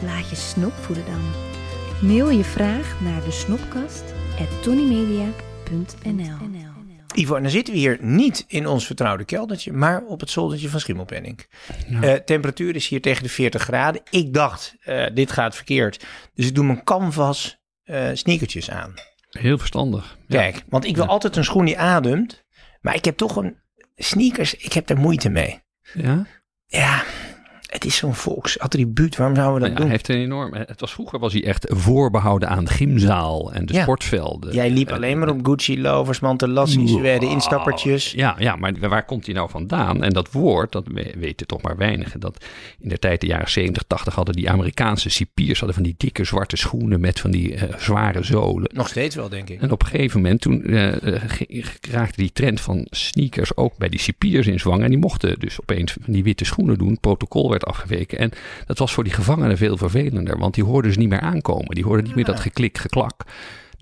Laat 0.05 0.29
je 0.29 0.35
snop 0.35 0.73
voeden 0.73 1.03
dan. 1.05 1.21
Mail 2.03 2.29
je 2.29 2.43
vraag 2.43 3.01
naar 3.01 3.23
de 3.23 3.31
snopkast 3.31 4.03
Ivo, 7.15 7.35
en 7.35 7.41
dan 7.41 7.51
zitten 7.51 7.73
we 7.73 7.79
hier 7.79 7.97
niet 8.01 8.43
in 8.47 8.67
ons 8.67 8.85
vertrouwde 8.85 9.23
keldertje, 9.25 9.73
maar 9.73 10.03
op 10.03 10.19
het 10.19 10.29
zoldertje 10.29 10.69
van 10.69 10.79
Schimmelpenning. 10.79 11.45
Eh, 12.01 12.13
temperatuur 12.13 12.75
is 12.75 12.87
hier 12.87 13.01
tegen 13.01 13.23
de 13.23 13.29
40 13.29 13.61
graden. 13.61 14.01
Ik 14.09 14.33
dacht, 14.33 14.75
eh, 14.81 15.05
dit 15.13 15.31
gaat 15.31 15.55
verkeerd. 15.55 16.05
Dus 16.33 16.47
ik 16.47 16.55
doe 16.55 16.65
mijn 16.65 16.83
canvas 16.83 17.61
eh 17.83 18.09
sneakertjes 18.13 18.69
aan. 18.71 18.93
Heel 19.29 19.57
verstandig. 19.57 20.17
Ja. 20.27 20.39
Kijk, 20.39 20.63
want 20.69 20.85
ik 20.85 20.95
wil 20.95 21.03
Ja. 21.03 21.09
altijd 21.09 21.35
een 21.35 21.43
schoen 21.43 21.65
die 21.65 21.77
ademt. 21.77 22.43
Maar 22.81 22.95
ik 22.95 23.05
heb 23.05 23.17
toch 23.17 23.35
een 23.35 23.55
sneakers, 23.95 24.55
ik 24.55 24.73
heb 24.73 24.87
daar 24.87 24.97
moeite 24.97 25.29
mee. 25.29 25.61
Ja? 25.93 26.25
Ja, 26.65 27.03
het 27.73 27.85
is 27.85 27.95
zo'n 27.95 28.13
volksattribuut. 28.15 29.15
Waarom 29.17 29.35
zouden 29.35 29.61
we 29.61 29.67
dat 29.67 29.77
Nou 29.77 29.89
ja, 29.91 29.95
hij 29.97 30.05
doen? 30.05 30.15
heeft 30.15 30.31
een 30.31 30.31
enorm. 30.33 30.67
Het 30.67 30.79
was 30.79 30.93
vroeger 30.93 31.19
was 31.19 31.33
hij 31.33 31.43
echt 31.45 31.65
voorbehouden 31.69 32.49
aan 32.49 32.63
de 32.63 32.71
gymzaal 32.71 33.53
en 33.53 33.65
de 33.65 33.73
Ja. 33.73 33.81
sportvelden. 33.81 34.53
Jij 34.53 34.69
liep 34.69 34.87
Eh, 34.89 34.95
alleen 34.95 35.19
maar 35.19 35.29
op 35.29 35.45
Gucci 35.45 35.81
lovers, 35.81 36.19
Mantelassi, 36.19 36.87
zweden, 36.87 37.29
instappertjes. 37.29 38.11
Ja, 38.11 38.35
ja, 38.39 38.55
maar 38.55 38.73
waar 38.79 39.05
komt 39.05 39.25
hij 39.25 39.35
nou 39.35 39.49
vandaan? 39.49 40.03
En 40.03 40.09
dat 40.13 40.31
woord, 40.31 40.71
dat 40.71 40.87
we- 40.87 41.13
weten 41.17 41.47
toch 41.47 41.61
maar 41.61 41.77
weinigen. 41.77 42.19
Dat 42.19 42.45
in 42.79 42.89
de 42.89 42.99
tijd, 42.99 43.21
de 43.21 43.27
jaren 43.27 43.49
70, 43.51 43.83
80, 43.87 44.15
hadden 44.15 44.35
die 44.35 44.49
Amerikaanse 44.49 45.09
cipiers 45.09 45.57
hadden 45.59 45.75
van 45.75 45.83
die 45.85 45.95
dikke 45.97 46.23
zwarte 46.23 46.55
schoenen 46.57 46.99
met 46.99 47.19
van 47.19 47.31
die 47.31 47.55
eh, 47.55 47.73
zware 47.79 48.23
zolen. 48.23 48.69
Nog 48.73 48.87
steeds 48.87 49.15
wel, 49.15 49.29
denk 49.29 49.49
ik. 49.49 49.61
En 49.61 49.71
op 49.71 49.81
een 49.81 49.87
gegeven 49.87 50.21
moment, 50.21 50.41
toen 50.41 50.63
eh, 50.63 51.13
eh, 51.15 51.21
ge- 51.27 51.63
raakte 51.91 52.21
die 52.21 52.31
trend 52.33 52.61
van 52.61 52.87
sneakers 52.89 53.57
ook 53.57 53.77
bij 53.77 53.89
die 53.89 53.99
cipiers 53.99 54.47
in 54.47 54.59
zwang. 54.59 54.83
En 54.83 54.89
die 54.89 54.97
mochten 54.97 55.39
dus 55.39 55.61
opeens 55.61 55.91
van 56.01 56.13
die 56.13 56.23
witte 56.23 56.45
schoenen 56.45 56.77
doen. 56.77 56.97
Protocol 56.99 57.49
werd 57.49 57.62
afgeweken. 57.63 58.17
En 58.17 58.31
dat 58.65 58.77
was 58.77 58.93
voor 58.93 59.03
die 59.03 59.13
gevangenen 59.13 59.57
veel 59.57 59.77
vervelender. 59.77 60.37
Want 60.37 60.53
die 60.53 60.63
hoorden 60.63 60.93
ze 60.93 60.99
niet 60.99 61.09
meer 61.09 61.19
aankomen. 61.19 61.75
Die 61.75 61.83
hoorden 61.83 62.05
niet 62.05 62.15
meer 62.15 62.25
dat 62.25 62.39
geklik, 62.39 62.77
geklak. 62.77 63.21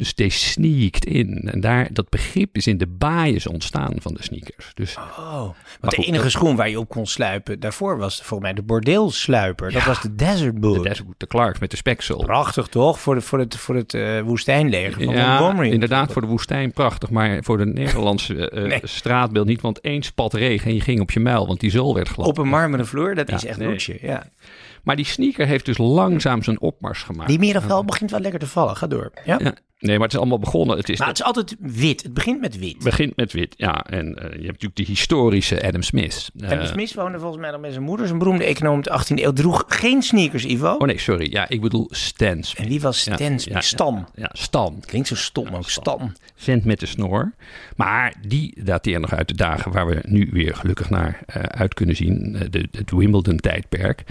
Dus 0.02 0.14
they 0.14 0.30
sneaked 0.30 1.06
in. 1.06 1.50
En 1.52 1.60
daar, 1.60 1.88
dat 1.94 2.10
begrip 2.10 2.56
is 2.56 2.68
in 2.68 2.78
de 2.78 2.88
baaiers 2.88 3.48
ontstaan 3.48 3.94
van 4.00 4.14
de 4.14 4.24
sneakers. 4.24 4.72
Dus 4.74 4.96
Oh, 4.98 5.06
want 5.42 5.56
Maar 5.82 5.90
de 5.90 5.96
goed, 5.96 6.06
enige 6.06 6.24
dat- 6.24 6.32
schoen 6.32 6.56
waar 6.56 6.70
je 6.70 6.80
op 6.80 6.90
kon 6.90 7.06
sluipen, 7.08 7.60
daarvoor 7.60 7.98
was 7.98 8.16
volgens 8.16 8.40
mij 8.42 8.54
de 8.54 8.62
bordeelsluiper. 8.62 9.72
Dat 9.72 9.84
was 9.84 10.02
de 10.02 10.16
Desert 10.16 10.60
Boot. 10.60 10.76
de, 10.84 10.90
Desert- 10.90 11.08
de 11.18 11.28
Clarks 11.28 11.60
met 11.60 11.72
de 11.72 11.78
speksel. 11.78 12.18
Prachtig 12.24 12.68
toch? 12.68 13.00
Voor, 13.00 13.16
de, 13.16 13.22
voor 13.22 13.40
het, 13.40 13.58
voor 13.58 13.76
het 13.76 13.94
eh, 13.94 14.22
woestijnleger 14.22 15.04
van 15.04 15.14
Ja, 15.14 15.40
Montgomery. 15.40 15.72
inderdaad, 15.72 16.12
voor 16.12 16.22
de 16.22 16.28
woestijn 16.28 16.72
prachtig. 16.72 17.10
Maar 17.10 17.44
voor 17.44 17.58
de 17.58 17.66
Nederlandse 17.66 18.50
eh, 18.50 18.64
Nee. 18.72 18.80
straatbeeld 18.84 19.48
niet. 19.48 19.62
Want 19.62 19.80
één 19.82 20.02
spat 20.04 20.34
regen 20.34 20.68
en 20.70 20.76
je 20.76 20.82
ging 20.82 21.00
op 21.00 21.12
je 21.12 21.20
muil. 21.20 21.48
Want 21.48 21.60
die 21.60 21.72
zool 21.72 21.94
werd 21.96 22.08
glad. 22.10 22.28
Op 22.28 22.38
een 22.38 22.48
marmeren 22.48 22.88
vloer, 22.88 23.16
dat 23.16 23.30
Ja, 23.30 23.36
is 23.36 23.46
echt 23.46 23.58
nee. 23.58 23.98
Ja. 24.02 24.24
Maar 24.84 24.96
die 24.96 25.06
sneaker 25.06 25.48
heeft 25.48 25.66
dus 25.66 25.78
langzaam 25.78 26.44
zijn 26.44 26.62
opmars 26.62 27.04
gemaakt. 27.04 27.30
Die 27.30 27.40
middenveld 27.40 27.86
begint 27.86 28.12
wel 28.12 28.20
lekker 28.20 28.40
te 28.40 28.48
vallen. 28.48 28.76
Ga 28.76 28.88
door. 28.88 29.12
Ja? 29.26 29.40
Ja. 29.44 29.54
Nee, 29.92 30.00
maar 30.00 30.08
het 30.10 30.16
is 30.16 30.22
allemaal 30.24 30.40
begonnen. 30.52 30.78
Het 30.78 30.90
is 30.90 31.00
Maar 31.00 31.08
het 31.08 31.18
is 31.20 31.24
altijd 31.26 31.56
wit. 31.60 32.04
Het 32.04 32.14
begint 32.14 32.42
met 32.42 32.58
wit. 32.60 32.78
begint 32.84 33.16
met 33.16 33.32
wit, 33.34 33.54
ja. 33.58 33.84
En 33.86 34.06
eh, 34.18 34.24
je 34.24 34.30
hebt 34.30 34.46
natuurlijk 34.46 34.76
de 34.76 34.84
historische 34.84 35.64
Adam 35.68 35.82
Smith. 35.82 36.32
En 36.40 36.60
Eh, 36.60 36.66
Smith 36.66 36.94
woonde 36.94 37.20
volgens 37.20 37.42
mij 37.42 37.52
nog 37.52 37.62
met 37.62 37.72
zijn 37.72 37.84
moeder. 37.84 38.06
Zijn 38.08 38.20
beroemde 38.20 38.44
econoom 38.44 38.76
uit 38.76 38.84
de 38.84 39.16
18e 39.16 39.24
eeuw. 39.24 39.34
Droeg 39.34 39.64
geen 39.68 40.02
sneakers, 40.02 40.46
Ivo. 40.46 40.68
oh 40.74 40.88
nee, 40.88 40.98
sorry. 41.00 41.32
Ja, 41.32 41.50
ik 41.50 41.62
bedoel 41.62 41.88
Stan 41.92 42.44
Smith. 42.44 42.64
En 42.66 42.68
wie 42.72 42.82
was 42.82 43.04
Ja, 43.04 43.14
Stan 43.16 43.40
Smith? 43.40 43.54
ja. 43.54 43.62
Stan. 43.62 44.08
Ja, 44.16 44.30
Stan. 44.34 44.84
Klinkt 44.86 45.08
zo 45.08 45.16
stom 45.16 45.48
ook. 45.56 45.70
Stan. 45.70 46.16
Vent 46.36 46.66
met 46.66 46.80
de 46.80 46.86
snor. 46.86 47.34
Maar 47.76 48.14
die 48.28 48.64
dateert 48.64 49.02
nog 49.02 49.14
uit 49.14 49.28
de 49.28 49.36
dagen 49.36 49.72
waar 49.72 49.88
we 49.88 50.00
nu 50.08 50.30
weer 50.32 50.56
gelukkig 50.56 50.90
naar 50.90 51.20
eh, 51.26 51.42
uit 51.44 51.74
kunnen 51.74 51.96
zien. 51.96 52.38
De, 52.50 52.68
het 52.72 52.92
Wimbledon-tijdperk. 52.92 54.04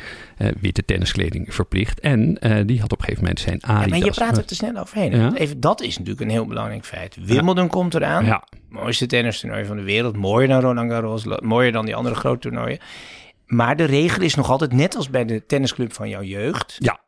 Witte 0.61 0.85
tenniskleding 0.85 1.55
verplicht. 1.55 2.01
En 2.01 2.39
die 2.67 2.81
had 2.81 2.93
op 2.93 2.99
een 2.99 3.05
gegeven 3.05 3.23
moment 3.25 3.41
zijn 3.41 3.59
Ja, 3.61 3.69
Adidas. 3.69 3.91
maar 3.99 4.09
je 4.09 4.15
praat 4.15 4.37
er 4.37 4.45
te 4.45 4.55
snel 4.55 4.77
overheen. 4.77 5.35
Even, 5.37 5.60
dat 5.61 5.81
is 5.81 5.99
natuurlijk 5.99 6.25
een 6.25 6.31
heel 6.31 6.47
belangrijk 6.47 6.85
feit. 6.85 7.17
Wimbledon 7.21 7.69
komt 7.69 7.95
eraan. 7.95 8.25
Ja, 8.25 8.45
Mooiste 8.69 9.07
tennistoernooi 9.07 9.65
van 9.65 9.77
de 9.77 9.83
wereld. 9.83 10.17
Mooier 10.17 10.49
dan 10.49 10.61
Roland 10.61 10.91
Garros. 10.91 11.25
Mooier 11.41 11.73
dan 11.73 11.85
die 11.85 11.95
andere 11.95 12.15
grote 12.15 12.39
toernooien. 12.39 12.79
Maar 13.47 13.77
de 13.77 13.85
regel 13.85 14.23
is 14.23 14.35
nog 14.35 14.51
altijd 14.51 14.73
net 14.73 14.97
als 14.97 15.11
bij 15.11 15.25
de 15.25 15.47
tennisclub 15.47 15.93
van 15.93 16.09
jouw 16.09 16.23
jeugd. 16.23 16.77
ja. 16.79 17.01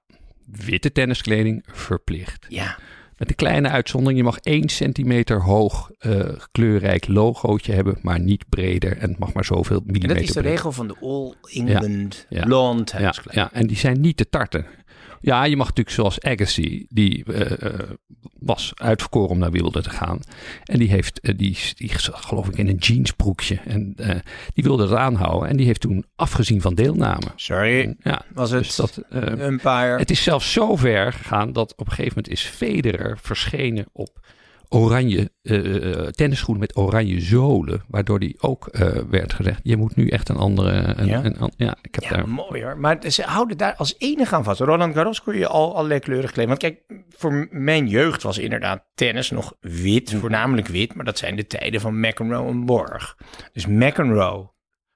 Witte 0.46 0.92
tenniskleding 0.92 1.64
verplicht. 1.72 2.46
Ja, 2.48 2.78
Met 3.16 3.28
een 3.28 3.34
kleine 3.34 3.68
uitzondering, 3.68 4.18
je 4.18 4.24
mag 4.24 4.38
1 4.38 4.68
centimeter 4.68 5.42
hoog 5.42 5.90
uh, 6.00 6.20
kleurrijk 6.52 7.08
logootje 7.08 7.72
hebben, 7.72 7.98
maar 8.02 8.20
niet 8.20 8.44
breder 8.48 8.96
en 8.98 9.08
het 9.08 9.18
mag 9.18 9.32
maar 9.32 9.44
zoveel 9.44 9.80
millimeter. 9.84 10.08
En 10.08 10.14
dat 10.16 10.24
is 10.24 10.42
de 10.42 10.48
regel 10.48 10.72
van 10.72 10.88
de 10.88 10.96
All 11.00 11.34
England 11.52 12.26
ja, 12.28 12.46
Lawn 12.46 12.84
ja, 12.98 13.14
ja, 13.30 13.52
en 13.52 13.66
die 13.66 13.76
zijn 13.76 14.00
niet 14.00 14.16
te 14.16 14.28
tarten. 14.28 14.66
Ja, 15.22 15.44
je 15.44 15.56
mag 15.56 15.66
natuurlijk 15.66 15.96
zoals 15.96 16.20
Agassi, 16.20 16.86
die 16.88 17.24
uh, 17.26 17.50
was 18.38 18.72
uitverkoren 18.74 19.30
om 19.30 19.38
naar 19.38 19.50
Wilde 19.50 19.82
te 19.82 19.90
gaan. 19.90 20.20
En 20.64 20.78
die 20.78 20.88
heeft, 20.88 21.18
uh, 21.22 21.38
die, 21.38 21.58
die 21.74 21.90
geloof 21.98 22.48
ik 22.48 22.56
in 22.56 22.68
een 22.68 22.76
jeansbroekje. 22.76 23.60
En 23.64 23.94
uh, 23.96 24.08
die 24.54 24.64
wilde 24.64 24.86
dat 24.86 24.98
aanhouden. 24.98 25.48
En 25.48 25.56
die 25.56 25.66
heeft 25.66 25.80
toen 25.80 26.04
afgezien 26.16 26.60
van 26.60 26.74
deelname. 26.74 27.26
Sorry, 27.36 27.96
ja, 28.02 28.24
was 28.34 28.50
het 28.50 28.62
dus 28.62 28.76
dat, 28.76 29.02
een 29.08 29.60
paar... 29.60 29.98
Het 29.98 30.10
is 30.10 30.22
zelfs 30.22 30.52
zo 30.52 30.76
ver 30.76 31.12
gegaan 31.12 31.52
dat 31.52 31.72
op 31.76 31.86
een 31.86 31.92
gegeven 31.92 32.14
moment 32.16 32.32
is 32.32 32.42
Federer 32.42 33.11
verschenen 33.20 33.86
op 33.92 34.20
oranje 34.72 35.30
uh, 35.42 36.06
tennisschoenen 36.06 36.60
met 36.60 36.76
oranje 36.76 37.20
zolen, 37.20 37.82
waardoor 37.88 38.18
die 38.18 38.36
ook 38.40 38.68
uh, 38.72 38.88
werd 39.10 39.32
gezegd: 39.32 39.60
je 39.62 39.76
moet 39.76 39.96
nu 39.96 40.08
echt 40.08 40.28
een 40.28 40.36
andere. 40.36 40.94
Een, 40.96 41.06
ja? 41.06 41.24
Een, 41.24 41.52
ja, 41.56 41.76
ik 41.82 41.94
heb 41.94 42.04
ja, 42.04 42.16
daar. 42.16 42.28
Mooi 42.28 42.62
hoor. 42.62 42.78
Maar 42.78 43.10
ze 43.10 43.22
houden 43.22 43.56
daar 43.56 43.74
als 43.74 43.94
enige 43.98 44.34
aan 44.34 44.44
vast. 44.44 44.60
Roland 44.60 44.94
Garros 44.94 45.22
kon 45.22 45.36
je 45.36 45.46
al 45.46 45.76
allerlei 45.76 46.00
kleuren 46.00 46.30
kleden. 46.30 46.48
Want 46.48 46.60
kijk, 46.60 47.04
voor 47.08 47.48
mijn 47.50 47.88
jeugd 47.88 48.22
was 48.22 48.38
inderdaad 48.38 48.84
tennis 48.94 49.30
nog 49.30 49.54
wit, 49.60 50.14
voornamelijk 50.14 50.66
wit, 50.66 50.94
maar 50.94 51.04
dat 51.04 51.18
zijn 51.18 51.36
de 51.36 51.46
tijden 51.46 51.80
van 51.80 52.00
McEnroe 52.00 52.48
en 52.48 52.64
Borg. 52.64 53.16
Dus 53.52 53.66
McEnroe 53.66 54.51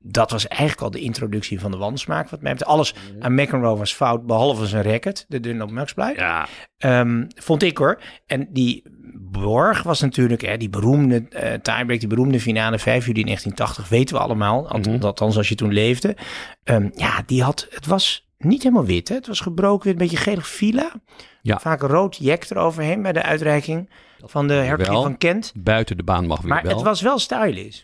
dat 0.08 0.30
was 0.30 0.48
eigenlijk 0.48 0.80
al 0.80 0.90
de 0.90 1.00
introductie 1.00 1.60
van 1.60 1.70
de 1.70 1.76
wansmaak. 1.76 2.28
Wat 2.28 2.40
mij 2.40 2.52
betreft. 2.52 2.72
Alles 2.72 2.94
mhm. 2.94 3.22
aan 3.22 3.34
McEnroe 3.34 3.76
was 3.76 3.94
fout, 3.94 4.26
behalve 4.26 4.66
zijn 4.66 4.82
racket, 4.82 5.24
de 5.28 5.40
dunne 5.40 5.64
op. 5.64 5.92
Ja. 6.16 6.46
Um, 6.78 7.26
vond 7.34 7.62
ik 7.62 7.78
hoor. 7.78 8.00
En 8.26 8.48
die 8.50 8.82
Borg 9.18 9.82
was 9.82 10.00
natuurlijk 10.00 10.42
hè, 10.42 10.56
die 10.56 10.68
beroemde 10.68 11.26
uh, 11.30 11.40
tiebreak, 11.52 12.00
die 12.00 12.08
beroemde 12.08 12.40
finale 12.40 12.78
5 12.78 13.06
juli 13.06 13.22
1980, 13.22 13.88
weten 13.88 14.16
we 14.16 14.22
allemaal. 14.22 14.70
Mm 14.78 15.02
Althans, 15.02 15.36
als 15.36 15.48
je 15.48 15.54
toen 15.54 15.72
leefde. 15.72 16.16
Um, 16.64 16.90
ja, 16.94 17.22
die 17.26 17.42
had, 17.42 17.66
het 17.70 17.86
was 17.86 18.28
niet 18.38 18.62
helemaal 18.62 18.84
wit. 18.84 19.08
Hè? 19.08 19.14
Het 19.14 19.26
was 19.26 19.40
gebroken, 19.40 19.90
een 19.90 19.96
beetje 19.96 20.16
gelig 20.16 20.48
fila. 20.48 20.92
Ja. 21.42 21.58
Vaak 21.58 21.82
rood 21.82 22.16
jek 22.16 22.50
eroverheen 22.50 23.02
bij 23.02 23.12
de 23.12 23.22
uitreiking 23.22 23.90
van 24.18 24.48
de 24.48 24.54
hertog 24.54 25.02
van 25.02 25.18
Kent. 25.18 25.52
Buiten 25.56 25.96
de 25.96 26.02
baan 26.02 26.26
mag 26.26 26.40
weer 26.40 26.48
maar 26.48 26.62
wel. 26.62 26.70
Maar 26.70 26.80
het 26.80 26.88
was 26.88 27.00
wel 27.00 27.18
stylish. 27.18 27.82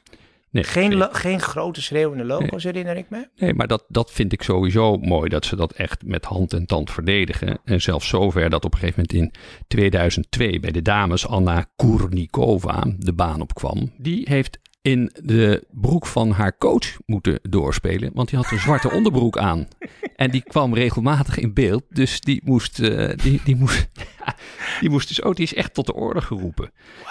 Nee, 0.52 0.64
geen, 0.64 1.08
geen 1.12 1.40
grote 1.40 1.82
schreeuwende 1.82 2.24
logo's, 2.24 2.64
nee. 2.64 2.72
herinner 2.72 2.96
ik 2.96 3.10
me. 3.10 3.28
Nee, 3.36 3.54
maar 3.54 3.66
dat, 3.66 3.84
dat 3.88 4.10
vind 4.10 4.32
ik 4.32 4.42
sowieso 4.42 4.96
mooi. 4.96 5.28
Dat 5.28 5.44
ze 5.44 5.56
dat 5.56 5.72
echt 5.72 6.06
met 6.06 6.24
hand 6.24 6.52
en 6.52 6.66
tand 6.66 6.90
verdedigen. 6.90 7.58
En 7.64 7.80
zelfs 7.80 8.08
zover 8.08 8.50
dat 8.50 8.64
op 8.64 8.72
een 8.72 8.78
gegeven 8.78 9.04
moment 9.10 9.34
in 9.34 9.40
2002 9.66 10.60
bij 10.60 10.70
de 10.70 10.82
dames 10.82 11.26
Anna 11.26 11.66
Kournikova 11.76 12.84
de 12.98 13.12
baan 13.12 13.40
opkwam. 13.40 13.92
Die 13.98 14.26
heeft 14.28 14.58
in 14.82 15.10
de 15.22 15.64
broek 15.70 16.06
van 16.06 16.30
haar 16.30 16.58
coach 16.58 16.96
moeten 17.06 17.38
doorspelen. 17.42 18.10
Want 18.14 18.28
die 18.28 18.38
had 18.38 18.50
een 18.50 18.58
zwarte 18.58 18.90
onderbroek 18.96 19.38
aan. 19.38 19.68
En 20.16 20.30
die 20.30 20.42
kwam 20.42 20.74
regelmatig 20.74 21.38
in 21.38 21.54
beeld. 21.54 21.82
Dus 21.88 22.20
die 22.20 22.40
moest, 22.44 22.78
uh, 22.78 23.10
die, 23.16 23.40
die, 23.44 23.56
moest, 23.56 23.88
die 24.80 24.90
moest 24.90 25.08
dus 25.08 25.22
ook, 25.22 25.36
die 25.36 25.44
is 25.44 25.54
echt 25.54 25.74
tot 25.74 25.86
de 25.86 25.94
orde 25.94 26.20
geroepen. 26.20 26.70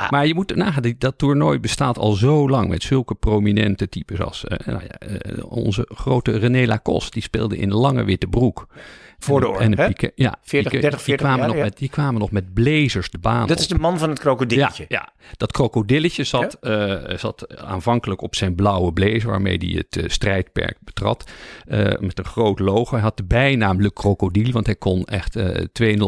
Maar 0.10 0.28
je 0.28 0.34
moet 0.34 0.56
nagaan, 0.56 0.94
dat 0.98 1.18
toernooi 1.18 1.60
bestaat 1.60 1.98
al 1.98 2.12
zo 2.12 2.50
lang 2.50 2.70
met 2.70 2.84
zulke 2.84 3.16
prominente 3.16 3.90
types 3.90 4.22
als 4.22 4.46
uh, 4.48 4.58
nou 4.68 4.82
ja, 4.88 5.08
uh, 5.08 5.52
onze 5.52 5.90
grote 5.94 6.38
René 6.38 6.66
Lacoste. 6.66 7.12
Die 7.12 7.24
speelde 7.24 7.58
in 7.58 7.74
lange 7.74 8.04
witte 8.04 8.28
broek. 8.28 8.68
Voor 9.24 9.40
de 9.40 9.48
oorlog, 9.48 9.62
en 9.62 9.80
een 9.80 9.88
pieke, 9.88 10.12
ja, 10.16 10.36
40, 10.42 10.72
30, 10.72 11.02
40 11.02 11.06
die 11.06 11.16
kwamen, 11.16 11.38
jaar, 11.38 11.48
nog 11.48 11.58
ja. 11.58 11.64
met, 11.64 11.78
die 11.78 11.90
kwamen 11.90 12.20
nog 12.20 12.32
met 12.32 12.54
blazers 12.54 13.10
de 13.10 13.18
baan 13.18 13.48
Dat 13.48 13.60
is 13.60 13.68
de 13.68 13.78
man 13.78 14.00
van 14.00 14.10
het 14.10 14.20
krokodilletje. 14.20 14.86
Ja, 14.88 15.10
ja. 15.20 15.28
dat 15.38 15.52
krokodilletje 15.52 16.24
zat, 16.24 16.58
ja? 16.62 17.10
uh, 17.10 17.18
zat 17.18 17.58
aanvankelijk 17.58 18.22
op 18.22 18.36
zijn 18.36 18.56
blauwe 18.56 18.94
blazer... 18.94 19.30
waarmee 19.30 19.58
hij 19.58 19.68
het 19.68 20.04
uh, 20.04 20.10
strijdperk 20.10 20.78
betrad. 20.80 21.32
Uh, 21.68 21.92
met 22.00 22.20
een 22.20 22.26
groot 22.26 22.60
logo. 22.60 22.94
Hij 22.94 23.04
had 23.04 23.18
de 23.18 23.24
bijnaam 23.24 23.82
Le 23.82 23.94
Crocodile... 23.94 24.52
want 24.52 24.66
hij 24.66 24.76
kon 24.76 25.06
echt 25.06 25.40
2-0 25.40 25.44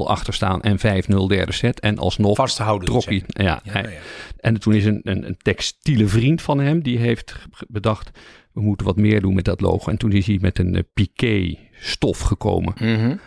achterstaan 0.05 0.61
en 0.61 0.77
5-0 0.77 1.27
derde 1.27 1.51
set. 1.51 1.79
En 1.79 1.97
alsnog 1.97 2.35
Vasthouden, 2.35 2.87
trok 2.87 3.05
hij... 3.05 3.23
Ja, 3.27 3.61
hij, 3.63 3.99
En 4.39 4.59
toen 4.59 4.73
is 4.73 4.85
een, 4.85 4.99
een, 5.03 5.27
een 5.27 5.37
textiele 5.41 6.07
vriend 6.07 6.41
van 6.41 6.59
hem... 6.59 6.81
die 6.81 6.97
heeft 6.97 7.35
bedacht 7.67 8.11
we 8.53 8.61
moeten 8.61 8.85
wat 8.85 8.95
meer 8.95 9.21
doen 9.21 9.33
met 9.33 9.45
dat 9.45 9.61
logo. 9.61 9.91
En 9.91 9.97
toen 9.97 10.11
is 10.11 10.27
hij 10.27 10.37
met 10.41 10.59
een 10.59 10.75
uh, 10.75 10.81
piqué 10.93 11.57
stof 11.71 12.19
gekomen. 12.19 12.73
Mm 12.79 12.95
-hmm. 12.95 13.19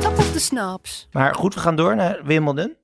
Top 0.00 0.18
of 0.18 0.32
the 0.32 0.40
snaps. 0.40 1.08
Maar 1.12 1.34
goed, 1.34 1.54
we 1.54 1.60
gaan 1.60 1.76
door 1.76 1.96
naar 1.96 2.20
Wimbledon. 2.24 2.76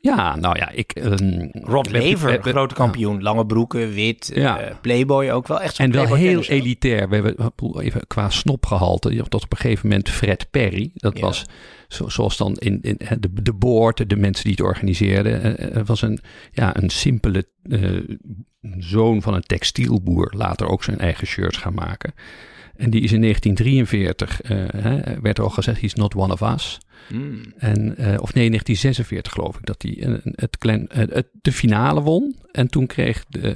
Ja, 0.00 0.36
nou 0.36 0.58
ja, 0.58 0.70
ik... 0.70 0.96
Um, 1.04 1.50
Rod 1.52 1.90
we, 1.90 2.38
grote 2.42 2.74
kampioen. 2.74 3.16
Ja. 3.16 3.22
Lange 3.22 3.46
broeken, 3.46 3.92
wit, 3.92 4.30
ja. 4.34 4.70
uh, 4.70 4.74
playboy 4.80 5.30
ook 5.30 5.46
wel. 5.46 5.60
Echt 5.60 5.78
en 5.78 5.92
wel 5.92 6.14
heel 6.14 6.42
elitair. 6.42 7.08
We 7.08 7.14
hebben 7.14 7.52
even 7.80 8.06
qua 8.06 8.30
snopgehalte. 8.30 9.24
Tot 9.28 9.44
op 9.44 9.52
een 9.52 9.58
gegeven 9.58 9.88
moment 9.88 10.08
Fred 10.08 10.50
Perry. 10.50 10.90
Dat 10.94 11.18
ja. 11.18 11.24
was 11.24 11.44
zo, 11.88 12.08
zoals 12.08 12.36
dan 12.36 12.54
in, 12.54 12.80
in 12.80 12.98
de, 13.20 13.42
de 13.42 13.52
board, 13.52 14.08
de 14.08 14.16
mensen 14.16 14.44
die 14.44 14.52
het 14.52 14.60
organiseerden. 14.60 15.42
Het 15.74 15.88
was 15.88 16.02
een, 16.02 16.18
ja, 16.52 16.76
een 16.76 16.90
simpele 16.90 17.48
uh, 17.62 18.16
zoon 18.78 19.22
van 19.22 19.34
een 19.34 19.46
textielboer. 19.46 20.34
Later 20.36 20.68
ook 20.68 20.84
zijn 20.84 20.98
eigen 20.98 21.26
shirts 21.26 21.56
gaan 21.56 21.74
maken. 21.74 22.14
En 22.78 22.90
die 22.90 23.00
is 23.00 23.12
in 23.12 23.20
1943, 23.20 24.42
uh, 24.42 24.64
hè, 24.82 25.20
werd 25.20 25.38
er 25.38 25.44
al 25.44 25.50
gezegd, 25.50 25.80
he's 25.80 25.94
not 25.94 26.14
one 26.14 26.32
of 26.32 26.40
us. 26.40 26.78
Hmm. 27.08 27.40
En, 27.58 27.80
uh, 27.80 28.14
of 28.20 28.34
nee, 28.34 28.48
1946 28.48 29.32
geloof 29.32 29.56
ik, 29.56 29.66
dat 29.66 29.82
hij 29.82 29.96
uh, 29.96 30.18
het 30.24 30.58
klein, 30.58 30.86
het, 30.92 31.26
de 31.42 31.52
finale 31.52 32.00
won. 32.00 32.36
En 32.52 32.68
toen 32.68 32.86
kreeg 32.86 33.24
de, 33.28 33.54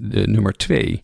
de 0.00 0.26
nummer 0.26 0.52
twee, 0.52 1.02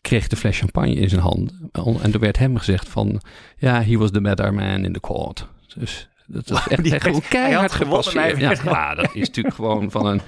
kreeg 0.00 0.28
de 0.28 0.36
fles 0.36 0.58
champagne 0.58 0.94
in 0.94 1.08
zijn 1.08 1.20
hand. 1.20 1.52
En 1.72 2.10
toen 2.10 2.20
werd 2.20 2.38
hem 2.38 2.56
gezegd 2.56 2.88
van, 2.88 3.20
ja, 3.56 3.82
he 3.82 3.96
was 3.96 4.10
the 4.10 4.20
better 4.20 4.54
man 4.54 4.84
in 4.84 4.92
the 4.92 5.00
court. 5.00 5.46
Dus 5.76 6.08
dat 6.26 6.48
was 6.48 6.68
echt, 6.68 6.92
echt 6.92 7.28
keihard 7.28 7.72
gepasseerd. 7.72 8.40
Ja, 8.40 8.54
ja, 8.64 8.94
dat 8.94 9.10
is 9.14 9.26
natuurlijk 9.26 9.54
gewoon 9.54 9.90
van 9.90 10.06
een 10.06 10.20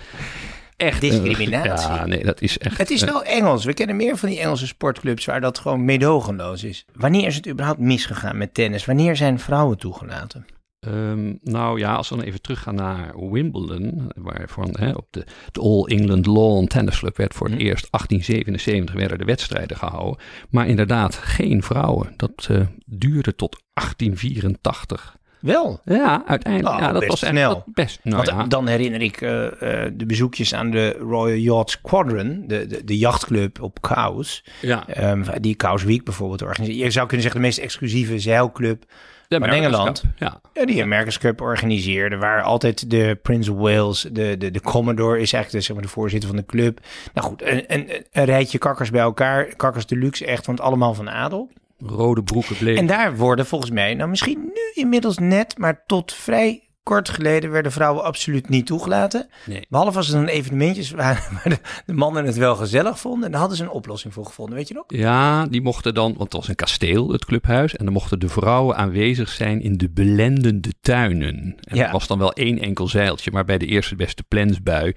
echt 0.80 1.00
discriminatie. 1.00 1.88
Ja, 1.88 2.06
nee, 2.06 2.24
dat 2.24 2.40
is 2.40 2.58
echt. 2.58 2.78
Het 2.78 2.90
is 2.90 3.04
wel 3.04 3.24
Engels. 3.24 3.64
We 3.64 3.74
kennen 3.74 3.96
meer 3.96 4.16
van 4.16 4.28
die 4.28 4.40
Engelse 4.40 4.66
sportclubs 4.66 5.24
waar 5.24 5.40
dat 5.40 5.58
gewoon 5.58 5.84
meedogenloos 5.84 6.64
is. 6.64 6.84
Wanneer 6.92 7.26
is 7.26 7.36
het 7.36 7.48
überhaupt 7.48 7.80
misgegaan 7.80 8.38
met 8.38 8.54
tennis? 8.54 8.84
Wanneer 8.84 9.16
zijn 9.16 9.38
vrouwen 9.38 9.78
toegelaten? 9.78 10.46
Um, 10.86 11.38
nou 11.42 11.78
ja, 11.78 11.94
als 11.94 12.08
we 12.08 12.16
dan 12.16 12.24
even 12.24 12.40
teruggaan 12.40 12.74
naar 12.74 13.30
Wimbledon, 13.30 14.10
waarvan 14.14 14.68
hè, 14.78 14.90
op 14.90 15.06
de, 15.10 15.24
de 15.52 15.60
All 15.60 15.84
England 15.84 16.26
Lawn 16.26 16.66
Tennis 16.66 16.98
Club 16.98 17.16
werd 17.16 17.34
voor 17.34 17.46
het 17.46 17.56
hmm. 17.56 17.66
eerst 17.66 17.88
1877 17.90 18.94
werden 18.94 19.18
de 19.18 19.24
wedstrijden 19.24 19.76
gehouden. 19.76 20.20
Maar 20.50 20.66
inderdaad, 20.66 21.14
geen 21.14 21.62
vrouwen. 21.62 22.14
Dat 22.16 22.48
uh, 22.50 22.60
duurde 22.86 23.34
tot 23.34 23.62
1884. 23.72 25.16
Wel? 25.40 25.80
Ja, 25.84 26.22
uiteindelijk. 26.26 26.74
Oh, 26.74 26.80
ja, 26.80 26.92
dat 26.92 27.00
best 27.00 27.20
was 27.20 27.30
snel. 27.30 27.64
best. 27.66 28.00
Nou, 28.02 28.16
Want 28.16 28.28
ja. 28.28 28.44
dan 28.44 28.66
herinner 28.66 29.02
ik 29.02 29.20
uh, 29.20 29.30
uh, 29.30 29.50
de 29.92 30.06
bezoekjes 30.06 30.54
aan 30.54 30.70
de 30.70 30.90
Royal 30.90 31.36
Yacht 31.38 31.70
Squadron, 31.70 32.44
de, 32.46 32.66
de, 32.66 32.84
de 32.84 32.98
jachtclub 32.98 33.62
op 33.62 33.80
Kous. 33.80 34.44
Ja. 34.60 35.10
Um, 35.10 35.24
die 35.40 35.54
Kous 35.54 35.82
Week 35.84 36.04
bijvoorbeeld 36.04 36.42
organiseert. 36.42 36.78
Je 36.78 36.90
zou 36.90 37.06
kunnen 37.06 37.22
zeggen 37.22 37.40
de 37.40 37.46
meest 37.46 37.58
exclusieve 37.58 38.18
zeilclub 38.18 38.84
van 39.28 39.42
Engeland. 39.42 40.00
Cup, 40.00 40.10
Ja. 40.18 40.40
Ja, 40.52 40.66
die 40.66 40.82
America's 40.82 41.18
Cup 41.18 41.40
organiseerde, 41.40 42.16
waar 42.16 42.42
altijd 42.42 42.90
de 42.90 43.18
Prince 43.22 43.52
of 43.52 43.58
Wales, 43.58 44.06
de, 44.12 44.36
de, 44.38 44.50
de 44.50 44.60
Commodore 44.60 45.20
is 45.20 45.32
eigenlijk 45.32 45.50
de, 45.52 45.60
zeg 45.60 45.76
maar, 45.76 45.84
de 45.84 45.92
voorzitter 45.92 46.28
van 46.28 46.38
de 46.38 46.46
club. 46.46 46.80
Nou 47.14 47.26
goed, 47.26 47.42
een, 47.42 47.64
een, 47.66 47.88
een 48.12 48.24
rijtje 48.24 48.58
kakkers 48.58 48.90
bij 48.90 49.00
elkaar. 49.00 49.44
Kakkers 49.56 49.86
deluxe 49.86 50.26
echt, 50.26 50.46
want 50.46 50.60
allemaal 50.60 50.94
van 50.94 51.10
adel. 51.10 51.50
Rode 51.80 52.22
broeken 52.22 52.56
bleek. 52.56 52.76
En 52.76 52.86
daar 52.86 53.16
worden 53.16 53.46
volgens 53.46 53.70
mij, 53.70 53.94
nou 53.94 54.10
misschien 54.10 54.38
nu 54.38 54.82
inmiddels 54.82 55.18
net, 55.18 55.58
maar 55.58 55.82
tot 55.86 56.12
vrij 56.12 56.64
kort 56.82 57.08
geleden 57.08 57.50
werden 57.50 57.72
vrouwen 57.72 58.04
absoluut 58.04 58.48
niet 58.48 58.66
toegelaten. 58.66 59.28
Nee. 59.46 59.66
Behalve 59.68 59.96
als 59.96 60.08
er 60.08 60.14
dan 60.14 60.26
evenementjes 60.26 60.90
waren 60.90 61.22
waar 61.44 61.60
de, 61.86 61.92
mannen 61.92 62.24
het 62.24 62.36
wel 62.36 62.56
gezellig 62.56 62.98
vonden. 62.98 63.24
En 63.24 63.30
daar 63.30 63.40
hadden 63.40 63.58
ze 63.58 63.64
een 63.64 63.70
oplossing 63.70 64.14
voor 64.14 64.26
gevonden, 64.26 64.54
weet 64.54 64.68
je 64.68 64.74
nog? 64.74 64.84
Ja, 64.86 65.46
die 65.46 65.60
mochten 65.60 65.94
dan, 65.94 66.08
want 66.10 66.22
het 66.22 66.32
was 66.32 66.48
een 66.48 66.54
kasteel, 66.54 67.12
het 67.12 67.24
clubhuis. 67.24 67.76
En 67.76 67.84
dan 67.84 67.94
mochten 67.94 68.18
de 68.20 68.28
vrouwen 68.28 68.76
aanwezig 68.76 69.28
zijn 69.28 69.62
in 69.62 69.76
de 69.76 69.90
belendende 69.90 70.72
tuinen. 70.80 71.54
En 71.60 71.76
Ja. 71.76 71.86
er 71.86 71.92
was 71.92 72.06
dan 72.06 72.18
wel 72.18 72.32
één 72.32 72.58
enkel 72.58 72.88
zeiltje, 72.88 73.30
maar 73.30 73.44
bij 73.44 73.58
de 73.58 73.66
eerste 73.66 73.94
beste 73.96 74.22
plensbui 74.22 74.94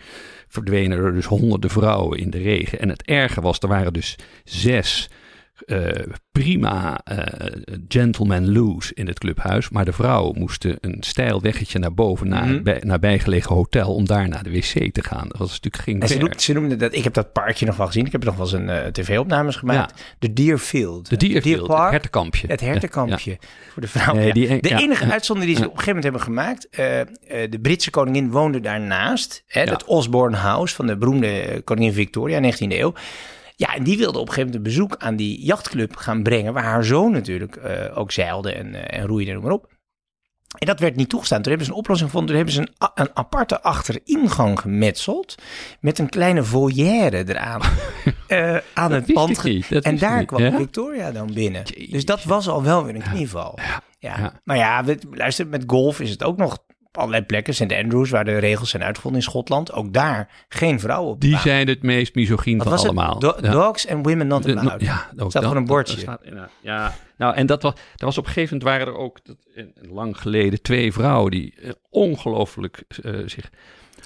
verdwenen 0.48 0.98
er 0.98 1.14
dus 1.14 1.26
honderden 1.26 1.70
vrouwen 1.70 2.20
in 2.20 2.30
de 2.30 2.38
regen. 2.38 2.80
En 2.80 2.90
het 2.90 3.04
erge 3.06 3.42
was, 3.42 3.60
er 3.60 3.68
waren 3.68 3.94
dus 3.94 4.16
zes 4.44 5.10
eh, 5.66 5.88
prima 6.32 7.02
eh, 7.04 7.52
gentleman 7.88 8.52
loose 8.52 8.94
in 8.94 9.08
het 9.08 9.20
clubhuis. 9.20 9.70
Maar 9.70 9.86
de 9.86 9.94
vrouwen 9.94 10.40
moesten 10.40 10.78
een 10.82 10.98
steil 11.00 11.42
weggetje 11.42 11.80
naar 11.80 11.94
boven, 11.94 12.28
naar 12.28 12.44
Mhm. 12.46 12.54
het 12.54 12.64
bij, 12.64 12.82
nabijgelegen 12.84 13.56
hotel, 13.56 13.94
om 13.96 14.06
daar 14.06 14.28
naar 14.30 14.44
de 14.44 14.50
wc 14.52 14.94
te 14.94 15.04
gaan. 15.04 15.28
Dat 15.28 15.38
was 15.38 15.50
natuurlijk 15.50 15.84
geen 15.84 16.02
En 16.02 16.08
ze, 16.40 16.54
noemden 16.54 16.78
dat, 16.80 16.94
ik 16.96 17.04
heb 17.04 17.14
dat 17.14 17.32
parkje 17.34 17.66
nog 17.66 17.76
wel 17.78 17.86
gezien. 17.88 18.06
Ik 18.06 18.12
heb 18.12 18.24
nog 18.24 18.36
wel 18.36 18.46
eens 18.46 18.54
een 18.54 18.70
eh, 18.70 18.86
tv-opnames 18.86 19.56
gemaakt. 19.56 20.04
De 20.20 20.34
Deerfield. 20.34 21.10
De 21.10 21.18
Dierfield, 21.18 21.68
het 21.68 21.78
hertenkampje. 21.92 22.48
Het 22.48 22.60
Ja, 22.60 22.66
hertenkampje 22.68 23.38
voor 23.72 23.82
de 23.82 23.88
vrouwen. 23.88 24.16
Nee, 24.18 24.28
ja. 24.28 24.34
die- 24.34 24.62
de 24.62 24.76
enige 24.82 25.12
uitzondering 25.12 25.54
die 25.56 25.64
ze 25.64 25.70
op 25.70 25.78
een 25.78 25.84
gegeven 25.84 26.04
moment 26.04 26.04
hebben 26.04 26.22
gemaakt. 26.22 26.68
de 27.52 27.60
Britse 27.62 27.90
koningin 27.90 28.32
woonde 28.32 28.60
daarnaast. 28.60 29.44
Hè. 29.48 29.62
Het 29.62 29.86
Osborne 29.86 30.38
House 30.38 30.76
van 30.76 30.88
de 30.88 30.98
beroemde 30.98 31.62
koningin 31.64 31.94
Victoria, 31.94 32.40
19e 32.40 32.80
eeuw. 32.80 32.94
Ja, 33.56 33.76
en 33.76 33.84
die 33.84 33.98
wilde 33.98 34.20
op 34.20 34.28
een 34.28 34.34
gegeven 34.34 34.52
moment 34.52 34.56
een 34.68 34.72
bezoek 34.74 34.96
aan 34.98 35.16
die 35.16 35.46
jachtclub 35.46 35.96
gaan 35.96 36.24
brengen. 36.24 36.54
Waar 36.54 36.64
haar 36.64 36.84
zoon 36.84 37.12
natuurlijk 37.12 37.56
eh, 37.56 37.98
ook 37.98 38.12
zeilde 38.12 38.52
en, 38.54 38.76
eh, 38.90 39.00
en 39.00 39.08
roeide 39.08 39.30
en 39.30 39.36
noem 39.36 39.46
maar 39.46 39.54
op. 39.54 39.72
En 40.58 40.68
dat 40.68 40.80
werd 40.80 40.96
niet 40.96 41.10
toegestaan. 41.10 41.38
Toen 41.42 41.48
hebben 41.50 41.66
ze 41.66 41.72
een 41.74 41.78
oplossing 41.80 42.10
gevonden. 42.10 42.36
Toen 42.36 42.46
hebben 42.46 42.64
ze 42.64 42.74
een, 42.78 42.92
een 43.04 43.16
aparte 43.18 43.62
achteringang 43.62 44.60
gemetseld. 44.60 45.36
Met 45.80 46.00
een 46.00 46.10
kleine 46.10 46.44
volière 46.44 47.24
eraan. 47.30 47.62
eh, 48.28 48.58
aan 48.74 48.92
Dat 48.92 49.02
het 49.06 49.14
pand. 49.14 49.44
niet, 49.44 49.72
en 49.72 49.98
daar 49.98 50.18
niet, 50.18 50.28
kwam 50.28 50.42
ja? 50.42 50.52
Victoria 50.58 51.12
dan 51.12 51.34
binnen. 51.34 51.62
Jeetje. 51.64 51.92
Dus 51.92 52.06
dat 52.06 52.24
was 52.24 52.48
al 52.48 52.64
wel 52.64 52.84
weer 52.86 52.96
een 52.96 53.02
knieval. 53.02 53.60
Ja, 53.62 53.82
ja. 54.18 54.42
Maar 54.44 54.58
ja, 54.58 54.84
we- 54.84 54.98
luister, 55.12 55.48
met 55.48 55.64
golf 55.68 56.00
is 56.00 56.10
het 56.10 56.24
ook 56.24 56.38
nog 56.38 56.58
allerlei 56.98 57.24
plekken. 57.24 57.54
St. 57.56 57.72
Andrews, 57.74 58.10
waar 58.10 58.26
de 58.26 58.38
regels 58.38 58.70
zijn 58.70 58.84
uitgevonden 58.84 59.20
in 59.22 59.26
Schotland. 59.28 59.72
Ook 59.74 59.94
daar 59.94 60.30
geen 60.50 60.80
vrouwen 60.80 61.12
op 61.12 61.22
Die 61.22 61.32
baan. 61.32 61.42
zijn 61.42 61.68
het 61.68 61.84
meest 61.84 62.16
misogyn 62.16 62.62
van 62.62 62.72
allemaal. 62.78 63.20
Do- 63.20 63.38
Ja. 63.42 63.52
Dogs 63.52 63.88
and 63.88 64.06
women 64.06 64.28
not 64.28 64.46
allowed. 64.46 64.82
ja, 64.82 64.94
ook 64.96 65.30
staat 65.30 65.32
dat. 65.32 65.42
gewoon 65.44 65.58
een 65.58 65.66
bordje. 65.66 65.94
Dat 65.94 66.04
staat 66.04 66.24
inderdaad. 66.24 66.52
ja, 66.62 66.94
nou 67.18 67.36
en 67.36 67.46
dat 67.46 67.62
was, 67.62 67.74
dat 67.74 67.82
was 68.02 68.18
op 68.18 68.26
een 68.26 68.32
gegeven 68.32 68.58
moment 68.58 68.78
waren 68.78 68.94
er 68.94 69.00
ook 69.00 69.20
dat, 69.24 69.38
lang 69.92 70.18
geleden 70.18 70.62
twee 70.62 70.94
vrouwen 70.94 71.32
die 71.32 71.54
eh, 71.62 71.70
ongelooflijk 71.90 72.84
eh, 73.04 73.14
zich 73.26 73.50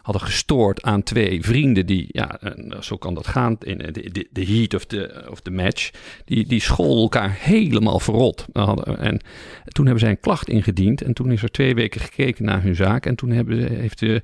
hadden 0.08 0.28
gestoord 0.28 0.82
aan 0.82 1.04
twee 1.04 1.42
vrienden 1.44 1.86
die, 1.86 2.06
ja, 2.12 2.40
eh, 2.42 2.82
zo 2.82 2.98
kan 2.98 3.14
dat 3.14 3.28
gaan, 3.28 3.58
in 3.60 3.82
eh, 3.82 3.94
de, 3.94 4.10
de, 4.12 4.28
de 4.32 4.46
heat 4.46 4.74
of 4.74 4.86
the, 4.86 5.28
of 5.32 5.40
the 5.42 5.52
match, 5.52 5.90
die, 6.26 6.48
die 6.48 6.60
scholden 6.60 7.02
elkaar 7.02 7.38
helemaal 7.40 8.00
verrot. 8.00 8.46
Hadden- 8.54 9.00
En 9.00 9.20
toen 9.66 9.86
hebben 9.86 10.00
zij 10.04 10.10
een 10.12 10.20
klacht 10.20 10.50
ingediend 10.50 11.02
en 11.02 11.14
toen 11.14 11.32
is 11.32 11.44
er 11.44 11.52
twee 11.52 11.76
weken 11.76 12.02
gekeken 12.02 12.46
naar 12.46 12.64
hun 12.64 12.76
zaak 12.76 13.06
en 13.06 13.16
toen 13.16 13.30
hebben, 13.30 13.78
heeft 13.78 14.00
de, 14.00 14.22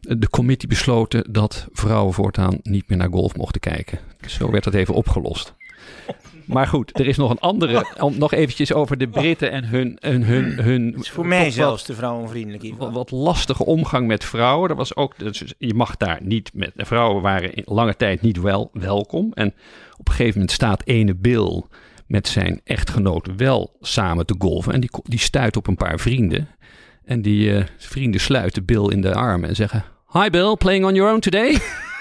de 0.00 0.28
committee 0.30 0.68
besloten 0.68 1.32
dat 1.32 1.66
vrouwen 1.72 2.14
voortaan 2.14 2.58
niet 2.62 2.88
meer 2.88 2.98
naar 2.98 3.10
golf 3.10 3.36
mochten 3.36 3.60
kijken. 3.60 3.98
Zo 4.26 4.50
werd 4.50 4.64
dat 4.64 4.74
even 4.74 4.94
opgelost. 4.94 5.54
Maar 6.46 6.66
goed, 6.66 6.98
er 6.98 7.06
is 7.06 7.16
nog 7.16 7.30
een 7.30 7.38
andere, 7.38 7.86
om 7.98 8.18
nog 8.18 8.32
eventjes 8.32 8.72
over 8.72 8.98
de 8.98 9.08
Britten 9.08 9.50
en 9.50 9.64
hun, 9.64 9.96
hun, 10.00 10.24
hun, 10.24 10.58
hun 10.62 10.92
Het 10.92 11.02
is 11.02 11.10
voor 11.10 11.26
mij 11.26 11.50
zelfs 11.50 11.82
te 11.82 11.94
vrouwenvriendelijk. 11.94 12.62
Ivan. 12.62 12.92
wat, 12.92 13.10
lastige 13.10 13.64
omgang 13.64 14.06
met 14.06 14.24
vrouwen. 14.24 14.70
Er 14.70 14.76
was 14.76 14.96
ook, 14.96 15.18
dus 15.18 15.54
je 15.58 15.74
mag 15.74 15.96
daar 15.96 16.18
niet 16.22 16.50
met, 16.54 16.72
vrouwen 16.76 17.22
waren 17.22 17.54
in 17.54 17.62
lange 17.66 17.96
tijd 17.96 18.20
niet 18.20 18.40
wel 18.40 18.70
welkom. 18.72 19.32
En 19.34 19.54
op 19.98 20.08
een 20.08 20.14
gegeven 20.14 20.38
moment 20.38 20.50
staat 20.50 20.82
ene 20.84 21.14
Bill 21.14 21.62
met 22.06 22.28
zijn 22.28 22.60
echtgenoot 22.64 23.28
wel 23.36 23.76
samen 23.80 24.26
te 24.26 24.34
golven. 24.38 24.72
En 24.72 24.80
die, 24.80 24.90
die 25.02 25.18
stuit 25.18 25.56
op 25.56 25.66
een 25.66 25.76
paar 25.76 25.98
vrienden. 25.98 26.48
En 27.04 27.22
die 27.22 27.54
eh, 27.54 27.64
vrienden 27.76 28.20
sluiten 28.20 28.64
Bill 28.64 28.88
in 28.88 29.00
de 29.00 29.14
armen 29.14 29.48
en 29.48 29.56
zeggen... 29.56 29.84
Hi 30.12 30.30
Bill, 30.30 30.56
playing 30.56 30.84
on 30.84 30.94
your 30.94 31.12
own 31.12 31.20
today? 31.20 31.58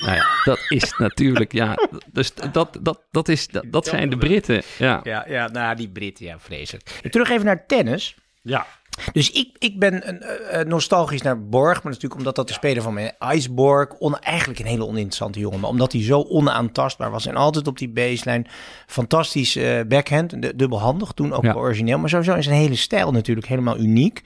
nou 0.00 0.14
ja, 0.14 0.24
dat 0.44 0.58
is 0.68 0.94
natuurlijk, 0.98 1.52
ja, 1.52 1.78
dus 2.12 2.34
dat, 2.52 2.78
dat, 2.82 3.00
dat, 3.10 3.28
is, 3.28 3.46
dat, 3.48 3.64
dat 3.70 3.86
zijn 3.86 4.10
de 4.10 4.16
Britten. 4.16 4.62
Ja. 4.78 5.00
Ja, 5.02 5.24
ja, 5.28 5.48
nou, 5.48 5.76
die 5.76 5.88
Britten, 5.88 6.26
ja, 6.26 6.38
vreselijk. 6.38 7.00
Terug 7.10 7.30
even 7.30 7.44
naar 7.46 7.66
tennis. 7.66 8.16
ja. 8.42 8.66
Dus 9.12 9.30
ik, 9.30 9.50
ik 9.58 9.78
ben 9.78 10.08
een, 10.08 10.20
eh, 10.22 10.60
eh, 10.60 10.66
nostalgisch 10.66 11.22
naar 11.22 11.48
Borg, 11.48 11.74
maar 11.82 11.92
natuurlijk 11.92 12.20
omdat 12.20 12.36
dat 12.36 12.46
de 12.48 12.52
speler 12.52 12.82
van 12.82 12.94
mijn 12.94 13.12
Iceborg, 13.32 13.92
on, 13.98 14.18
eigenlijk 14.18 14.60
een 14.60 14.66
hele 14.66 14.86
oninteressante 14.86 15.38
jongen, 15.38 15.60
maar 15.60 15.70
omdat 15.70 15.92
hij 15.92 16.02
zo 16.02 16.20
onaantastbaar 16.22 17.10
was 17.10 17.26
en 17.26 17.34
altijd 17.36 17.66
op 17.66 17.78
die 17.78 17.88
baseline, 17.88 18.44
fantastisch 18.86 19.56
eh, 19.56 19.80
backhand, 19.88 20.42
de- 20.42 20.56
dubbelhandig, 20.56 21.12
toen 21.12 21.32
ook 21.32 21.44
Ja. 21.44 21.54
origineel, 21.54 21.98
maar 21.98 22.08
sowieso 22.08 22.34
is 22.34 22.44
zijn 22.44 22.56
hele 22.56 22.76
stijl 22.76 23.10
natuurlijk 23.12 23.46
helemaal 23.46 23.78
uniek. 23.78 24.22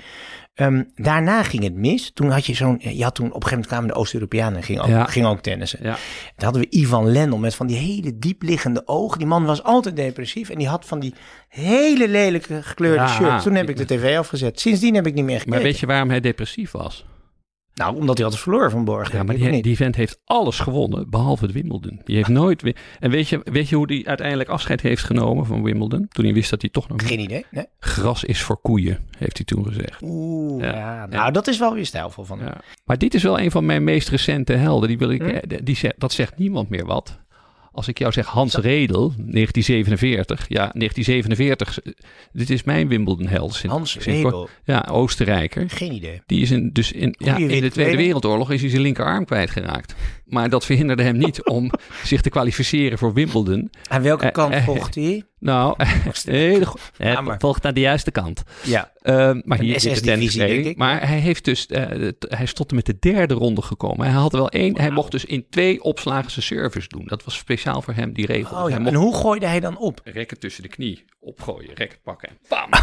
Ehm, 0.55 0.83
daarna 0.95 1.43
ging 1.43 1.63
het 1.63 1.75
mis. 1.75 2.11
Toen 2.15 2.31
had 2.31 2.47
je 2.47 2.55
zo'n, 2.55 2.77
je 2.81 3.03
had 3.03 3.15
toen 3.15 3.27
op 3.27 3.35
een 3.35 3.43
gegeven 3.43 3.51
moment 3.51 3.67
kwamen 3.67 3.89
de 3.89 3.95
Oost-Europeanen 3.95 4.57
en 4.57 4.63
gingen 4.63 4.83
ook, 4.83 4.89
Ja. 4.89 5.05
gingen 5.05 5.29
ook 5.29 5.41
tennissen. 5.41 5.79
Ja. 5.83 5.91
Dan 6.37 6.45
hadden 6.45 6.63
we 6.63 6.69
Ivan 6.71 7.07
Lendl 7.13 7.37
met 7.37 7.55
van 7.55 7.67
die 7.67 7.77
hele 7.77 8.19
diepliggende 8.19 8.83
ogen. 8.87 9.19
Die 9.19 9.27
man 9.27 9.45
was 9.45 9.63
altijd 9.63 9.97
depressief 9.97 10.49
en 10.51 10.59
die 10.59 10.69
had 10.69 10.85
van 10.87 11.01
die 11.01 11.15
hele 11.49 12.09
lelijke 12.09 12.63
gekleurde 12.63 12.97
Ja. 13.03 13.09
shirts. 13.09 13.45
Toen 13.45 13.55
heb 13.55 13.69
ik 13.69 13.77
de 13.77 13.85
tv 13.85 14.19
afgezet. 14.19 14.61
Sindsdien 14.61 14.95
heb 14.95 15.07
ik 15.07 15.15
niet 15.15 15.25
meer 15.25 15.35
gekeken. 15.39 15.55
Maar 15.55 15.63
weet 15.63 15.79
je 15.79 15.87
waarom 15.87 16.09
hij 16.09 16.21
depressief 16.21 16.71
was? 16.71 17.05
Nou, 17.75 17.97
omdat 17.97 18.17
hij 18.17 18.25
altijd 18.25 18.43
verloor 18.43 18.71
van 18.71 18.85
Borg. 18.85 19.13
Ja, 19.13 19.23
maar 19.23 19.37
die, 19.37 19.63
die 19.63 19.77
vent 19.77 19.97
heeft 19.97 20.21
alles 20.25 20.59
gewonnen, 20.59 21.11
behalve 21.11 21.45
het 21.45 21.53
Wimbledon. 21.55 22.01
Die 22.05 22.17
heeft 22.17 22.29
nooit. 22.29 22.73
En 23.01 23.11
weet 23.11 23.29
je, 23.29 23.41
weet 23.45 23.69
je 23.69 23.77
hoe 23.77 23.93
hij 23.93 24.03
uiteindelijk 24.07 24.49
afscheid 24.49 24.81
heeft 24.81 25.05
genomen 25.05 25.47
van 25.47 25.63
Wimbledon? 25.63 26.07
Toen 26.09 26.25
hij 26.25 26.35
wist 26.35 26.51
dat 26.51 26.61
hij 26.61 26.71
toch 26.71 26.89
nog... 26.89 27.07
Geen 27.07 27.21
idee. 27.21 27.45
Nee. 27.51 27.65
Gras 27.79 28.25
is 28.25 28.43
voor 28.43 28.61
koeien, 28.61 28.99
heeft 29.19 29.37
hij 29.37 29.47
toen 29.47 29.67
gezegd. 29.67 30.03
Oeh, 30.03 30.63
Ja. 30.63 30.71
ja. 30.73 31.07
Nou, 31.07 31.33
dat 31.33 31.47
is 31.49 31.59
wel 31.59 31.75
weer 31.75 31.87
stijlvol 31.87 32.25
van 32.25 32.39
hem. 32.39 32.47
Ja. 32.49 32.61
Maar 32.85 32.99
dit 32.99 33.15
is 33.15 33.23
wel 33.23 33.41
een 33.41 33.51
van 33.51 33.67
mijn 33.67 33.85
meest 33.85 34.09
recente 34.09 34.53
helden. 34.53 34.89
Die 34.89 34.99
wil 34.99 35.11
ik, 35.11 35.23
Hm? 35.23 35.29
eh, 35.29 35.59
die 35.65 35.79
dat 35.99 36.13
zegt 36.13 36.39
niemand 36.39 36.69
meer 36.69 36.85
wat. 36.87 37.21
Als 37.73 37.89
ik 37.89 37.99
jou 37.99 38.13
zeg 38.13 38.27
Hans 38.27 38.55
Redel, 38.55 39.09
1947. 39.17 40.45
Ja, 40.49 40.71
1947. 40.75 41.81
eh, 41.81 41.93
Dit 42.33 42.51
is 42.51 42.63
mijn 42.63 42.89
Wimbledon-held. 42.89 43.63
Hans. 43.63 43.97
Redel. 43.97 44.49
Ja, 44.65 44.87
Oostenrijker. 44.91 45.71
Geen 45.71 45.93
idee. 45.93 46.23
Die 46.27 46.41
is 46.41 46.51
in, 46.51 46.71
dus 46.73 46.93
in, 46.93 47.15
ja, 47.19 47.37
in 47.37 47.61
de 47.61 47.71
tweede. 47.71 47.97
Wereldoorlog 47.97 48.51
is 48.51 48.61
hij 48.61 48.71
zijn 48.71 48.83
linkerarm 48.83 49.25
kwijtgeraakt. 49.25 49.95
Maar 50.27 50.51
dat 50.51 50.65
verhinderde 50.65 51.03
hem 51.03 51.17
niet 51.17 51.45
om 51.57 51.71
zich 52.05 52.21
te 52.21 52.31
kwalificeren 52.31 52.99
voor 52.99 53.13
Wimbledon. 53.13 53.71
Aan 53.89 54.03
welke 54.03 54.25
Eh, 54.27 54.33
kant 54.33 54.53
eh, 54.55 54.65
vocht 54.65 54.95
hij? 54.95 55.23
Nou, 55.43 55.75
hele 56.25 56.67
go- 56.67 56.79
Ja, 56.97 57.13
hij 57.13 57.23
maar- 57.23 57.39
volgt 57.41 57.63
naar 57.63 57.75
de 57.75 57.81
juiste 57.81 58.11
kant. 58.11 58.43
Ja. 58.65 58.93
Ehm, 59.03 59.41
maar 59.45 59.59
hier 59.59 59.81
zit 59.81 59.95
de 59.95 60.01
tennistraining. 60.01 60.63
denk 60.63 60.75
ik. 60.75 60.79
Maar 60.81 61.09
hij 61.09 61.19
heeft 61.19 61.45
dus, 61.45 61.67
eh, 61.67 61.83
hij 62.29 62.43
is 62.43 62.53
tot 62.53 62.71
en 62.71 62.77
met 62.77 62.87
de 62.87 62.97
derde 63.01 63.35
ronde 63.35 63.63
gekomen. 63.63 64.07
Hij 64.07 64.15
had 64.15 64.33
wel 64.33 64.49
één, 64.49 64.79
hij 64.81 64.91
mocht 64.91 65.11
dus 65.11 65.25
in 65.25 65.47
twee 65.51 65.83
opslagen 65.83 66.31
zijn 66.31 66.45
service 66.45 66.89
doen. 66.89 67.03
Dat 67.07 67.25
was 67.25 67.37
speciaal 67.37 67.83
voor 67.83 67.95
hem 67.95 68.13
die 68.13 68.27
regel. 68.27 68.63
Oh 68.65 68.71
ja. 68.71 68.77
En 68.85 68.95
hoe 68.95 69.15
gooide 69.17 69.47
hij 69.47 69.61
dan 69.61 69.79
op? 69.79 70.01
rekken 70.05 70.39
tussen 70.39 70.63
de 70.63 70.69
knie, 70.69 71.05
opgooien, 71.23 71.75
rekken 71.75 71.99
pakken 72.03 72.29
en 72.29 72.39
bam. 72.49 72.71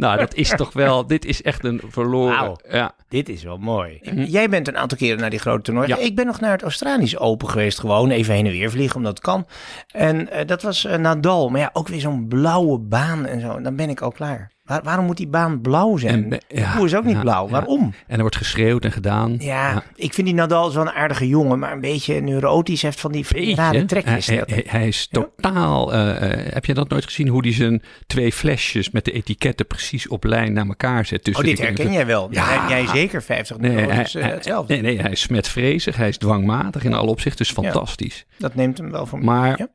Nou, 0.00 0.18
dat 0.18 0.34
is 0.34 0.48
toch 0.48 0.72
wel, 0.72 1.06
dit 1.06 1.24
is 1.24 1.42
echt 1.42 1.64
een 1.64 1.80
verloren. 1.88 2.60
Ja. 2.70 2.94
Dit 3.08 3.28
is 3.28 3.42
wel 3.42 3.56
mooi. 3.56 4.00
Jij 4.14 4.48
bent 4.48 4.68
een 4.68 4.76
aantal 4.76 4.98
keren 4.98 5.20
naar 5.20 5.30
die 5.30 5.38
grote 5.38 5.62
toernooi. 5.62 5.88
Ja. 5.88 5.96
Ik 5.96 6.14
ben 6.14 6.26
nog 6.26 6.40
naar 6.40 6.50
het 6.50 6.62
Australisch 6.62 7.18
Open 7.18 7.48
geweest. 7.48 7.80
Gewoon 7.80 8.10
even 8.10 8.34
heen 8.34 8.46
en 8.46 8.52
weer 8.52 8.70
vliegen, 8.70 8.96
omdat 8.96 9.12
het 9.12 9.22
kan. 9.22 9.46
En 9.86 10.30
eh, 10.30 10.46
dat 10.46 10.62
was 10.62 10.84
eh, 10.84 10.98
Nadal. 10.98 11.48
Maar 11.48 11.60
ja, 11.60 11.70
ook 11.72 11.88
weer 11.88 12.00
zo'n 12.00 12.28
blauwe 12.28 12.78
baan 12.78 13.26
en 13.26 13.40
zo. 13.40 13.60
Dan 13.60 13.76
ben 13.76 13.90
ik 13.90 14.00
al 14.00 14.10
klaar. 14.10 14.50
Waar- 14.70 14.82
waarom 14.82 15.04
moet 15.04 15.16
die 15.16 15.28
baan 15.28 15.60
blauw 15.60 15.96
zijn? 15.96 16.24
En, 16.24 16.40
eh, 16.48 16.58
ja, 16.58 16.70
de 16.72 16.76
koer 16.76 16.86
is 16.86 16.94
ook 16.94 17.04
niet 17.04 17.14
ja, 17.14 17.20
blauw. 17.20 17.44
ja. 17.44 17.50
Waarom? 17.50 17.94
En 18.06 18.14
er 18.14 18.20
wordt 18.20 18.36
geschreeuwd 18.36 18.84
en 18.84 18.92
gedaan. 18.92 19.36
Ja, 19.38 19.82
ik 19.94 20.14
vind 20.14 20.26
die 20.26 20.36
Nadal 20.36 20.70
zo'n 20.70 20.90
aardige 20.90 21.28
jongen. 21.28 21.58
Maar 21.58 21.72
een 21.72 21.80
beetje 21.80 22.20
neurotisch. 22.20 22.82
Heeft 22.82 23.00
van 23.00 23.12
die 23.12 23.24
Beetje. 23.32 23.54
rare 23.54 23.84
trekjes. 23.84 24.26
Hij, 24.26 24.42
hij, 24.46 24.64
hij 24.68 24.88
is 24.88 25.08
totaal. 25.10 25.92
eh, 25.92 26.32
eh, 26.32 26.52
heb 26.52 26.64
je 26.64 26.74
dat 26.74 26.88
nooit 26.88 27.04
gezien? 27.04 27.28
Hoe 27.28 27.42
hij 27.42 27.52
zijn 27.52 27.82
twee 28.06 28.32
flesjes 28.32 28.90
met 28.90 29.04
de 29.04 29.12
etiketten 29.12 29.66
precies 29.66 30.08
op 30.08 30.24
lijn 30.24 30.52
naar 30.52 30.66
elkaar 30.66 31.04
zet. 31.06 31.18
oh, 31.18 31.24
tussen 31.24 31.44
dit 31.44 31.56
de- 31.56 31.62
herken 31.62 31.92
jij 31.92 32.06
wel. 32.06 32.28
Ja. 32.30 32.68
Jij 32.68 32.86
zeker 32.86 33.22
50 33.22 33.56
Nee, 33.58 33.76
hij, 33.76 34.02
Dus 34.02 34.12
hetzelfde. 34.12 34.72
nee, 34.72 34.82
nee, 34.82 35.00
hij 35.00 35.10
is 35.10 35.20
smetvrezig, 35.20 35.96
hij 35.96 36.08
is 36.08 36.18
dwangmatig 36.18 36.84
in 36.84 36.94
alle 36.94 37.10
opzichten. 37.10 37.44
Dus 37.44 37.54
fantastisch. 37.54 38.26
Dat 38.38 38.54
neemt 38.54 38.78
hem 38.78 38.90
wel 38.90 39.06
voor 39.06 39.18
me. 39.18 39.24
Maar 39.24 39.66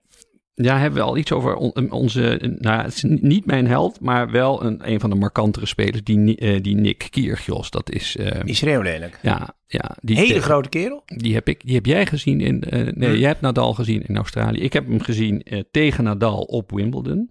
Ja. 0.56 0.78
hebben 0.78 1.00
we 1.00 1.06
al 1.06 1.18
iets 1.18 1.32
over 1.32 1.56
on- 1.56 1.91
onze. 1.91 2.56
Nou, 2.60 2.82
het 2.84 2.94
is 2.94 3.04
niet 3.04 3.46
mijn 3.46 3.68
held, 3.68 4.00
maar 4.00 4.32
wel 4.32 4.63
een, 4.63 4.91
een 4.91 5.00
van 5.00 5.10
de 5.10 5.15
markantere 5.15 5.65
spelers, 5.65 6.04
die, 6.04 6.36
eh, 6.38 6.62
die 6.63 6.76
Nick 6.76 7.08
Kyrgios. 7.10 7.70
Dat 7.72 7.91
is. 7.91 8.15
eh, 8.18 8.39
Die 8.46 8.56
schreeuw 8.56 8.82
lelijk. 8.82 9.20
ja, 9.22 9.56
ja, 9.68 9.96
die, 10.02 10.15
Hele 10.18 10.41
grote 10.41 10.70
kerel. 10.70 11.04
Die 11.06 11.34
heb, 11.34 11.48
ik, 11.48 11.65
die 11.65 11.76
heb 11.76 11.86
jij 11.86 12.06
gezien 12.06 12.41
in. 12.41 12.62
eh, 12.63 12.80
nee, 12.94 13.10
Hm. 13.10 13.15
jij 13.20 13.28
hebt 13.28 13.41
Nadal 13.41 13.74
gezien 13.74 14.04
in 14.08 14.15
Australië. 14.18 14.60
Ik 14.60 14.74
heb 14.74 14.88
hem 14.88 15.02
gezien 15.02 15.46
tegen 15.72 16.04
Nadal 16.04 16.41
op 16.41 16.72
Wimbledon. 16.72 17.30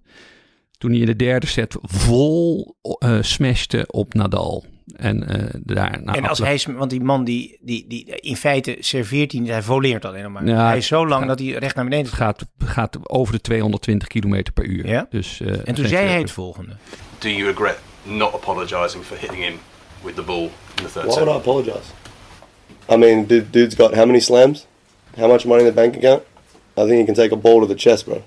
Toen 0.85 0.93
hij 0.93 1.01
in 1.01 1.07
de 1.07 1.17
derde 1.17 1.47
set 1.47 1.77
vol 1.83 2.75
eh 2.99 3.19
smashte 3.21 3.85
op 3.91 4.15
Nadal. 4.15 4.65
En 4.97 5.29
eh 5.29 5.61
daar. 5.63 6.01
en 6.05 6.27
als 6.27 6.39
hij, 6.39 6.61
want 6.69 6.91
die 6.91 7.01
man 7.01 7.25
die, 7.25 7.59
die, 7.61 7.85
die 7.89 8.05
in 8.05 8.37
feite 8.37 8.77
serveert 8.81 9.33
hij 9.33 9.41
niet, 9.41 9.51
hij 9.51 9.63
voleert 9.63 10.05
alleen 10.05 10.33
maar. 10.33 10.47
Ja, 10.47 10.67
hij 10.67 10.77
is 10.77 10.87
zo 10.87 11.07
lang 11.07 11.27
dat 11.27 11.39
hij 11.39 11.49
recht 11.49 11.75
naar 11.75 11.85
beneden 11.85 12.07
Het 12.07 12.15
gaat. 12.15 12.47
gaat, 12.59 12.71
gaat 12.71 12.99
over 13.11 13.33
de 13.33 13.41
220 13.41 14.09
km 14.09 14.43
per 14.55 14.65
uur. 14.65 14.87
Ja? 14.87 15.07
Dus, 15.11 15.41
eh, 15.41 15.53
En 15.65 15.75
toen 15.75 15.87
zei 15.87 16.07
hij 16.07 16.19
het 16.19 16.31
volgende. 16.31 16.77
Do 17.19 17.29
you 17.29 17.45
regret 17.49 17.79
not 18.03 18.35
apologising 18.35 19.05
for 19.05 19.17
hitting 19.19 19.43
him 19.43 19.55
with 20.03 20.15
the 20.15 20.23
ball 20.23 20.43
in 20.43 20.51
the 20.75 20.93
third 20.93 21.05
Why 21.05 21.13
set? 21.13 21.25
would 21.25 21.37
I 21.37 21.39
apologize? 21.39 21.89
I 22.93 22.97
mean, 22.97 23.27
dude, 23.27 23.51
dude's 23.51 23.75
got 23.75 23.95
how 23.95 24.07
many 24.07 24.21
slams? 24.21 24.67
How 25.17 25.31
much 25.31 25.45
money 25.45 25.61
in 25.61 25.69
the 25.69 25.81
bank 25.81 25.97
account? 25.97 26.23
I 26.77 26.87
think 26.87 26.99
he 26.99 27.05
can 27.05 27.15
take 27.15 27.33
a 27.35 27.41
ball 27.41 27.61
to 27.61 27.67
the 27.75 27.81
chest, 27.81 28.05
bro. 28.05 28.23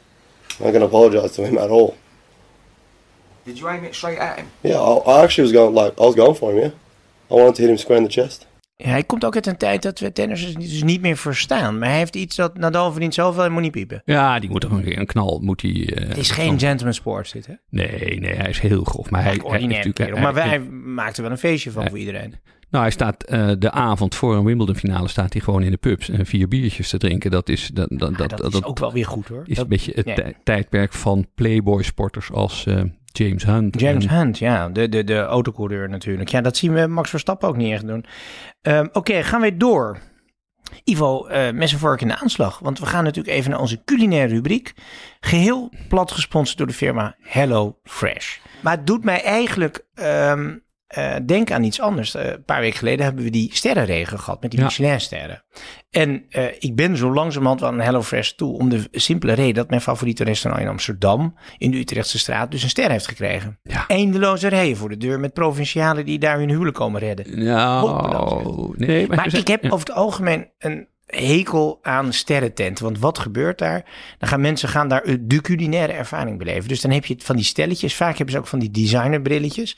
not 0.59 0.71
going 0.71 0.79
to 0.79 0.85
apologize 0.85 1.31
to 1.35 1.45
him 1.45 1.57
at 1.57 1.69
all. 1.69 1.93
Did 3.47 3.57
you 3.57 3.69
aim 3.71 3.83
it 3.83 3.95
straight 3.95 4.19
at 4.19 4.35
him? 4.37 4.45
Yeah, 4.61 4.81
I, 4.81 5.09
I 5.09 5.23
actually 5.23 5.51
was 5.51 5.61
going 5.61 5.75
like 5.83 5.91
I 6.01 6.03
was 6.05 6.15
going 6.15 6.35
for 6.35 6.49
him. 6.51 6.59
Yeah, 6.59 6.71
I 7.31 7.33
wanted 7.35 7.55
to 7.55 7.61
hit 7.61 7.69
him 7.69 7.77
square 7.77 7.99
in 8.01 8.07
the 8.07 8.21
chest. 8.21 8.47
Ja, 8.75 8.89
hij 8.89 9.03
komt 9.03 9.25
ook 9.25 9.35
uit 9.35 9.47
een 9.47 9.57
tijd 9.57 9.81
dat 9.81 9.99
we 9.99 10.11
tennissers 10.11 10.53
dus 10.53 10.83
niet 10.83 11.01
meer 11.01 11.17
verstaan. 11.17 11.79
Maar 11.79 11.89
hij 11.89 11.97
heeft 11.97 12.15
iets 12.15 12.35
dat 12.35 12.57
Nadal 12.57 12.91
verdient 12.91 13.13
zoveel 13.13 13.43
en 13.43 13.51
moet 13.51 13.61
niet 13.61 13.71
piepen. 13.71 14.01
Ja, 14.05 14.39
die 14.39 14.49
moet 14.49 14.63
er 14.63 14.71
een, 14.71 14.99
een 14.99 15.05
knal. 15.05 15.39
Moet 15.43 15.61
hij, 15.61 15.71
eh, 15.95 16.07
Het 16.07 16.17
is 16.17 16.31
geen 16.31 16.59
gentleman 16.59 16.93
sport 16.93 17.31
dit, 17.33 17.45
hè? 17.45 17.53
Nee, 17.69 18.19
nee, 18.19 18.33
hij 18.35 18.49
is 18.49 18.59
heel 18.59 18.83
grof. 18.83 19.09
Maar 19.09 19.23
hij, 19.23 19.39
hij, 19.43 19.59
natuurlijk- 19.65 19.95
kerel. 19.95 20.13
hij- 20.13 20.23
Maar 20.23 20.33
wij 20.33 20.47
hij- 20.47 20.59
maakten 20.69 21.23
wel 21.23 21.31
een 21.31 21.37
feestje 21.37 21.71
van 21.71 21.87
voor 21.89 21.97
iedereen. 21.97 22.33
Nou, 22.69 22.83
hij 22.83 22.91
staat 22.93 23.23
eh, 23.23 23.51
de 23.59 23.71
avond 23.71 24.15
voor 24.15 24.35
een 24.35 24.43
Wimbledon 24.45 24.75
finale 24.75 25.07
staat 25.07 25.33
hij 25.33 25.41
gewoon 25.41 25.63
in 25.63 25.71
de 25.71 25.77
pubs 25.77 26.09
en 26.09 26.25
vier 26.25 26.47
biertjes 26.47 26.89
te 26.89 26.97
drinken. 26.97 27.31
Dat 27.31 27.49
is 27.49 27.69
dat 27.73 27.87
dat, 27.89 28.09
Ja, 28.11 28.15
dat, 28.27 28.37
dat 28.37 28.53
is 28.53 28.63
ook 28.63 28.79
wel 28.79 28.91
weer 28.93 29.05
goed, 29.05 29.27
hoor. 29.27 29.43
is 29.45 29.55
Dat- 29.55 29.63
een 29.63 29.69
beetje 29.69 29.91
het 29.95 30.33
tijdperk 30.43 30.93
van 30.93 31.27
Playboy 31.35 31.83
sporters 31.83 32.31
als 32.31 32.65
eh, 32.65 32.81
James 33.17 33.43
Hunt. 33.43 33.79
James 33.79 34.07
Hunt, 34.07 34.37
ja, 34.37 34.69
de, 34.69 34.89
de, 34.89 35.03
de 35.03 35.19
autocoureur 35.19 35.89
natuurlijk. 35.89 36.29
Ja, 36.29 36.41
dat 36.41 36.57
zien 36.57 36.73
we 36.73 36.87
Max 36.87 37.09
Verstappen 37.09 37.49
ook 37.49 37.57
niet 37.57 37.71
echt 37.71 37.87
doen. 37.87 38.05
Ehm, 38.61 38.87
Oké, 38.91 39.23
gaan 39.23 39.41
we 39.41 39.57
door. 39.57 39.97
Ivo, 40.83 41.25
eh 41.25 41.53
mes 41.53 41.73
vork 41.73 42.01
in 42.01 42.07
de 42.07 42.17
aanslag. 42.17 42.59
Want 42.59 42.79
we 42.79 42.85
gaan 42.85 43.03
natuurlijk 43.03 43.35
even 43.35 43.51
naar 43.51 43.59
onze 43.59 43.83
culinaire 43.83 44.33
rubriek. 44.33 44.73
Geheel 45.19 45.71
plat 45.87 46.11
gesponsord 46.11 46.57
door 46.57 46.67
de 46.67 46.73
firma 46.73 47.15
Hello 47.21 47.79
Fresh. 47.83 48.37
Maar 48.61 48.75
het 48.77 48.87
doet 48.87 49.03
mij 49.03 49.23
eigenlijk 49.23 49.85
ehm, 49.93 50.55
eh, 50.87 51.15
denken 51.25 51.55
aan 51.55 51.63
iets 51.63 51.81
anders. 51.81 52.15
Eh, 52.15 52.25
een 52.25 52.43
paar 52.43 52.61
weken 52.61 52.77
geleden 52.77 53.05
hebben 53.05 53.23
we 53.23 53.29
die 53.29 53.49
sterrenregen 53.53 54.19
gehad 54.19 54.41
met 54.41 54.51
die 54.51 54.59
Ja. 54.59 54.65
Michelinsterren. 54.65 55.43
En 55.89 56.25
eh, 56.29 56.45
ik 56.59 56.75
ben 56.75 56.97
zo 56.97 57.13
langzamerhand 57.13 57.59
wel 57.59 57.69
aan 57.69 57.79
Hello 57.79 58.01
Fresh 58.01 58.31
toe. 58.31 58.57
Om 58.57 58.69
de 58.69 58.87
simpele 58.91 59.33
reden 59.33 59.53
dat 59.53 59.69
mijn 59.69 59.81
favoriete 59.81 60.23
restaurant 60.23 60.63
in 60.65 60.69
Amsterdam, 60.71 61.35
in 61.57 61.71
de 61.71 61.77
Utrechtse 61.77 62.19
straat, 62.19 62.51
dus 62.51 62.63
een 62.63 62.69
ster 62.69 62.91
heeft 62.91 63.07
gekregen. 63.07 63.59
Ja. 63.63 63.87
Eindeloze 63.87 64.47
rijen 64.47 64.77
voor 64.77 64.89
de 64.89 64.97
deur 64.97 65.19
met 65.19 65.33
provincialen 65.33 66.05
die 66.05 66.19
daar 66.19 66.37
hun 66.37 66.49
huwelijk 66.49 66.75
komen 66.75 66.99
redden. 66.99 67.43
Nou, 67.43 68.73
nee, 68.77 69.07
Maar 69.07 69.35
ik 69.35 69.47
heb 69.47 69.63
ja. 69.63 69.69
over 69.69 69.87
het 69.87 69.95
algemeen 69.95 70.49
een 70.57 70.87
hekel 71.05 71.79
aan 71.81 72.13
sterrententen. 72.13 72.83
Want 72.83 72.99
wat 72.99 73.19
gebeurt 73.19 73.57
daar? 73.57 73.85
Dan 74.17 74.29
gaan 74.29 74.41
mensen 74.41 74.69
gaan 74.69 74.87
daar 74.87 75.03
de 75.19 75.41
culinaire 75.41 75.93
ervaring 75.93 76.37
beleven. 76.37 76.67
Dus 76.67 76.81
dan 76.81 76.91
heb 76.91 77.05
je 77.05 77.15
van 77.17 77.35
die 77.35 77.45
stelletjes. 77.45 77.95
Vaak 77.95 78.15
hebben 78.15 78.33
ze 78.33 78.39
ook 78.39 78.47
van 78.47 78.59
die 78.59 78.71
designerbrilletjes. 78.71 79.77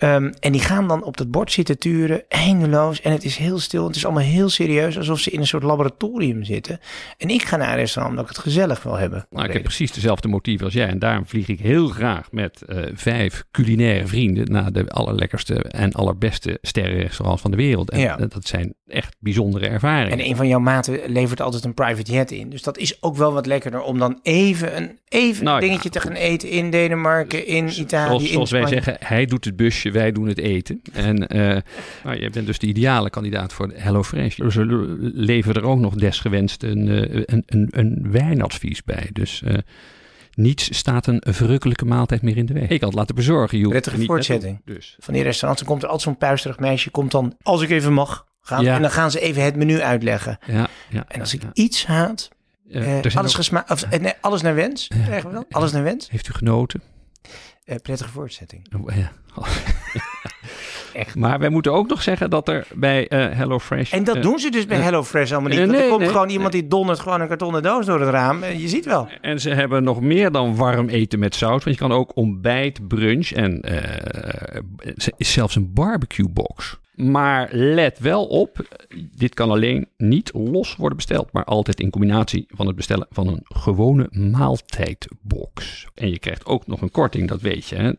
Ehm, 0.00 0.32
en 0.40 0.52
die 0.52 0.60
gaan 0.60 0.88
dan 0.88 1.04
op 1.04 1.16
dat 1.16 1.30
bord 1.30 1.52
zitten 1.52 1.78
turen, 1.78 2.22
eindeloos. 2.28 3.00
En 3.00 3.12
het 3.12 3.24
is 3.24 3.36
heel 3.36 3.58
stil. 3.58 3.86
Het 3.86 3.96
is 3.96 4.04
allemaal 4.04 4.22
heel 4.22 4.48
serieus, 4.48 4.96
alsof 4.98 5.18
ze 5.20 5.30
in 5.30 5.40
een 5.40 5.46
soort 5.46 5.62
laboratorium 5.62 6.44
zitten. 6.44 6.80
En 7.18 7.28
ik 7.30 7.42
ga 7.42 7.56
naar 7.56 7.68
een 7.70 7.76
restaurant 7.76 8.16
omdat 8.18 8.30
ik 8.30 8.36
het 8.36 8.44
gezellig 8.44 8.82
wil 8.82 8.96
hebben. 8.96 9.26
Nou, 9.30 9.46
ik 9.46 9.52
heb 9.52 9.62
precies 9.62 9.92
dezelfde 9.92 10.28
motieven 10.28 10.64
als 10.64 10.74
jij. 10.74 10.86
En 10.88 10.98
daarom 10.98 11.26
vlieg 11.26 11.48
ik 11.48 11.60
heel 11.60 11.88
graag 11.88 12.32
met 12.32 12.62
eh, 12.62 12.78
vijf 12.94 13.44
culinaire 13.50 14.06
vrienden 14.06 14.52
naar 14.52 14.72
de 14.72 14.88
allerlekkerste 14.88 15.54
en 15.62 15.92
allerbeste 15.92 16.58
sterrenrestaurants 16.62 17.42
van 17.42 17.50
de 17.50 17.56
wereld. 17.56 17.90
En 17.90 18.00
Ja. 18.00 18.16
dat- 18.16 18.38
zijn 18.40 18.74
echt 18.86 19.16
bijzondere 19.18 19.66
ervaringen. 19.68 20.18
En 20.18 20.24
een 20.26 20.36
van 20.36 20.48
jouw 20.48 20.58
maten 20.58 21.00
levert 21.06 21.40
altijd 21.40 21.64
een 21.64 21.74
private 21.74 22.12
jet 22.12 22.30
in. 22.30 22.50
Dus 22.50 22.62
dat 22.62 22.78
is 22.78 23.02
ook 23.02 23.16
wel 23.16 23.32
wat 23.32 23.46
lekkerder 23.46 23.80
om 23.82 23.98
dan 23.98 24.18
even 24.22 24.76
een 24.76 24.98
even 25.08 25.44
Nou 25.44 25.60
ja. 25.60 25.66
dingetje 25.66 25.88
te 25.88 26.00
gaan 26.00 26.12
eten 26.12 26.48
in 26.50 26.70
Denemarken, 26.70 27.46
in 27.46 27.68
Italië, 27.80 28.06
Zoals, 28.08 28.22
in 28.22 28.28
zoals 28.28 28.50
wij 28.50 28.66
zeggen, 28.66 28.96
hij 29.00 29.26
doet 29.26 29.44
het 29.44 29.56
busje, 29.56 29.89
wij 29.92 30.12
doen 30.12 30.26
het 30.28 30.38
eten. 30.38 30.80
En 30.92 31.26
eh 31.28 31.56
nou, 32.04 32.20
je 32.20 32.30
bent 32.30 32.46
dus 32.46 32.58
de 32.58 32.66
ideale 32.66 33.10
kandidaat 33.10 33.52
voor 33.52 33.72
HelloFresh. 33.74 34.36
Ze 34.48 34.66
le- 34.66 34.96
leveren 35.14 35.62
er 35.62 35.68
ook 35.68 35.78
nog 35.78 35.94
desgewenst 35.94 36.62
een, 36.62 36.88
eh, 36.88 37.22
een, 37.26 37.42
een, 37.46 37.68
een 37.70 38.06
wijnadvies 38.10 38.84
bij. 38.84 39.08
Dus 39.12 39.42
eh, 39.42 39.54
niets 40.34 40.76
staat 40.76 41.06
een 41.06 41.22
verrukkelijke 41.28 41.84
maaltijd 41.84 42.22
meer 42.22 42.36
in 42.36 42.46
de 42.46 42.52
weg. 42.52 42.68
Ik 42.68 42.78
kan 42.80 42.88
het 42.88 42.98
laten 42.98 43.14
bezorgen. 43.14 43.58
Hoeft 43.58 43.70
Prettige 43.70 44.04
voortzetting. 44.04 44.60
Dus. 44.64 44.96
Van 44.98 45.14
die 45.14 45.22
restaurants, 45.22 45.62
dan 45.62 45.70
komt 45.72 45.82
er 45.82 45.88
altijd 45.88 46.08
zo'n 46.08 46.18
puisterig 46.28 46.58
meisje, 46.58 46.90
komt 46.90 47.10
dan, 47.10 47.36
als 47.42 47.62
ik 47.62 47.70
even 47.70 47.92
mag, 47.92 48.26
gaan, 48.40 48.64
Ja. 48.64 48.74
en 48.74 48.82
dan 48.82 48.90
gaan 48.90 49.10
ze 49.10 49.20
even 49.20 49.42
het 49.44 49.56
menu 49.56 49.80
uitleggen. 49.80 50.38
Ja, 50.46 50.68
ja, 50.88 51.04
En 51.08 51.20
als 51.20 51.34
ik 51.34 51.42
ja. 51.42 51.50
iets 51.52 51.86
haat, 51.86 52.28
Eh, 52.70 52.98
eh, 52.98 53.14
alles, 53.16 53.16
ook- 53.16 53.30
gesma 53.30 53.64
of, 53.68 53.82
eh, 53.82 54.00
nee, 54.00 54.12
alles 54.20 54.42
naar 54.42 54.54
wens, 54.54 54.88
krijgen 55.04 55.28
we 55.28 55.34
dan? 55.34 55.44
Alles 55.50 55.72
naar 55.72 55.82
wens? 55.82 56.10
Heeft 56.10 56.28
u 56.28 56.32
genoten? 56.32 56.80
Eh, 57.70 57.76
prettige 57.82 58.10
voortzetting. 58.10 58.66
Oh, 58.80 58.94
ja. 58.96 59.12
Echt. 60.92 61.14
Maar 61.14 61.38
wij 61.38 61.48
moeten 61.48 61.72
ook 61.72 61.88
nog 61.88 62.02
zeggen 62.02 62.30
dat 62.30 62.48
er 62.48 62.66
bij 62.74 63.08
eh 63.08 63.36
HelloFresh... 63.36 63.92
En 63.92 64.04
dat 64.04 64.16
eh, 64.16 64.22
doen 64.22 64.38
ze 64.38 64.50
dus 64.50 64.66
bij 64.66 64.76
eh, 64.76 64.82
HelloFresh 64.82 65.32
allemaal 65.32 65.50
niet. 65.50 65.58
er 65.58 65.88
komt 65.88 66.00
nee, 66.00 66.08
gewoon 66.08 66.28
iemand 66.28 66.52
die 66.52 66.66
dondert 66.66 67.00
gewoon 67.00 67.20
een 67.20 67.28
kartonnen 67.28 67.62
doos 67.62 67.86
door 67.86 68.00
het 68.00 68.08
raam. 68.08 68.42
En 68.42 68.60
je 68.60 68.68
ziet 68.68 68.84
wel. 68.84 69.08
En 69.20 69.40
ze 69.40 69.50
hebben 69.50 69.82
nog 69.82 70.00
meer 70.00 70.30
dan 70.30 70.56
warm 70.56 70.88
eten 70.88 71.18
met 71.18 71.34
saus. 71.34 71.64
Want 71.64 71.76
je 71.76 71.82
kan 71.82 71.92
ook 71.92 72.16
ontbijt, 72.16 72.88
brunch 72.88 73.30
en 73.30 73.60
is 75.16 75.32
zelfs 75.32 75.56
een 75.56 75.72
barbecue 75.72 76.28
box. 76.28 76.78
Maar 76.94 77.48
let 77.52 77.98
wel 77.98 78.26
op, 78.26 78.78
dit 79.16 79.34
kan 79.34 79.50
alleen 79.50 79.88
niet 79.96 80.30
los 80.34 80.76
worden 80.76 80.96
besteld. 80.96 81.32
Maar 81.32 81.44
altijd 81.44 81.80
in 81.80 81.90
combinatie 81.90 82.46
van 82.48 82.66
het 82.66 82.76
bestellen 82.76 83.06
van 83.10 83.28
een 83.28 83.40
gewone 83.44 84.06
maaltijdbox. 84.10 85.86
En 85.94 86.10
je 86.10 86.18
krijgt 86.18 86.44
ook 86.44 86.66
nog 86.66 86.80
een 86.80 86.90
korting, 86.90 87.28
dat 87.28 87.40
weet 87.40 87.66
je. 87.66 87.76
Hè? 87.76 87.92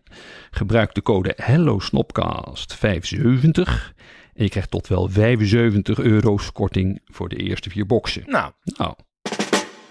Gebruik 0.52 0.94
de 0.94 1.02
code 1.02 1.38
HelloSnopcast570. 1.42 3.94
En 4.34 4.44
je 4.44 4.50
krijgt 4.50 4.72
tot 4.72 4.88
wel 4.88 5.10
75 5.10 6.00
euro's 6.00 6.52
korting 6.52 7.02
voor 7.06 7.30
de 7.30 7.36
eerste 7.36 7.70
vier 7.70 7.86
boxen. 7.86 8.24
Nou, 8.26 8.52
Nou, 8.64 8.94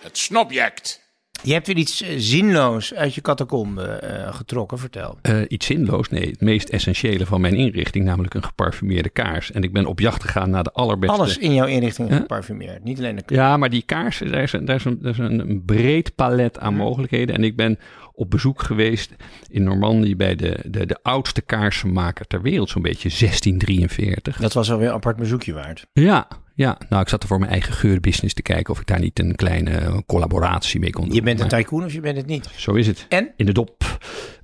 Het 0.03 0.19
snobject. 0.19 1.10
Je 1.43 1.53
hebt 1.53 1.67
weer 1.67 1.77
iets 1.77 2.03
eh, 2.03 2.15
zinloos 2.17 2.95
uit 2.95 3.15
je 3.15 3.21
catacombe 3.21 3.83
eh, 3.83 4.35
getrokken, 4.35 4.79
vertel. 4.79 5.19
Eh, 5.23 5.41
iets 5.49 5.67
zinloos? 5.67 6.09
Nee, 6.09 6.29
het 6.31 6.41
meest 6.41 6.69
essentiële 6.69 7.27
van 7.27 7.41
mijn 7.41 7.55
inrichting, 7.55 8.05
namelijk 8.05 8.35
een 8.35 8.45
geparfumeerde 8.45 9.09
kaars. 9.09 9.53
En 9.53 9.63
ik 9.63 9.73
ben 9.73 9.87
op 9.87 10.01
jacht 10.01 10.23
gegaan 10.23 10.51
naar 10.51 10.65
de 10.65 10.73
allerbeste. 10.73 11.17
Alles 11.17 11.39
in 11.39 11.55
jouw 11.55 11.67
inrichting 11.67 12.09
Ja. 12.11 12.17
geparfumeerd. 12.17 12.85
Niet 12.85 12.99
alleen 12.99 13.17
de 13.17 13.35
Ja, 13.35 13.57
maar 13.57 13.71
die 13.71 13.83
kaars, 13.83 14.19
daar 14.19 14.43
is, 14.43 14.53
een, 14.53 14.65
daar 14.65 14.77
is, 14.77 14.85
een, 14.85 14.99
daar 15.03 15.13
is 15.13 15.19
een, 15.19 15.39
een 15.39 15.63
breed 15.65 16.15
palet 16.15 16.59
aan 16.59 16.75
mogelijkheden. 16.75 17.35
En 17.35 17.45
ik 17.45 17.57
ben 17.57 17.79
op 18.13 18.31
bezoek 18.31 18.63
geweest 18.63 19.15
in 19.49 19.63
Normandië 19.63 20.17
bij 20.17 20.35
de, 20.37 20.59
de, 20.67 20.87
de 20.87 20.99
oudste 21.03 21.41
kaarsenmaker 21.41 22.27
ter 22.27 22.43
wereld, 22.43 22.69
zo'n 22.71 22.83
beetje 22.83 23.09
1643. 23.09 24.37
Dat 24.37 24.53
was 24.53 24.71
alweer 24.71 24.89
een 24.89 24.95
apart 24.95 25.17
bezoekje 25.17 25.53
waard. 25.53 25.87
Ja, 25.93 26.29
ja, 26.61 26.79
nou 26.89 27.03
ik 27.03 27.09
zat 27.09 27.23
er 27.23 27.29
voor 27.29 27.39
mijn 27.39 27.51
eigen 27.51 27.73
geurbusiness 27.73 28.35
te 28.35 28.43
kijken 28.43 28.73
of 28.73 28.81
ik 28.81 28.87
daar 28.87 29.01
niet 29.01 29.19
een 29.19 29.37
kleine 29.37 30.03
collaboratie 30.07 30.81
mee 30.81 30.91
kon 30.91 31.05
doen. 31.05 31.15
Je 31.15 31.23
bent 31.23 31.41
een 31.41 31.49
tycoon 31.49 31.85
of 31.85 31.93
je 31.93 32.01
bent 32.01 32.17
het 32.17 32.27
niet. 32.27 32.49
Zo 32.57 32.73
is 32.73 32.87
het. 32.87 33.07
En? 33.09 33.31
In 33.37 33.47
de 33.47 33.53
dop. 33.53 33.99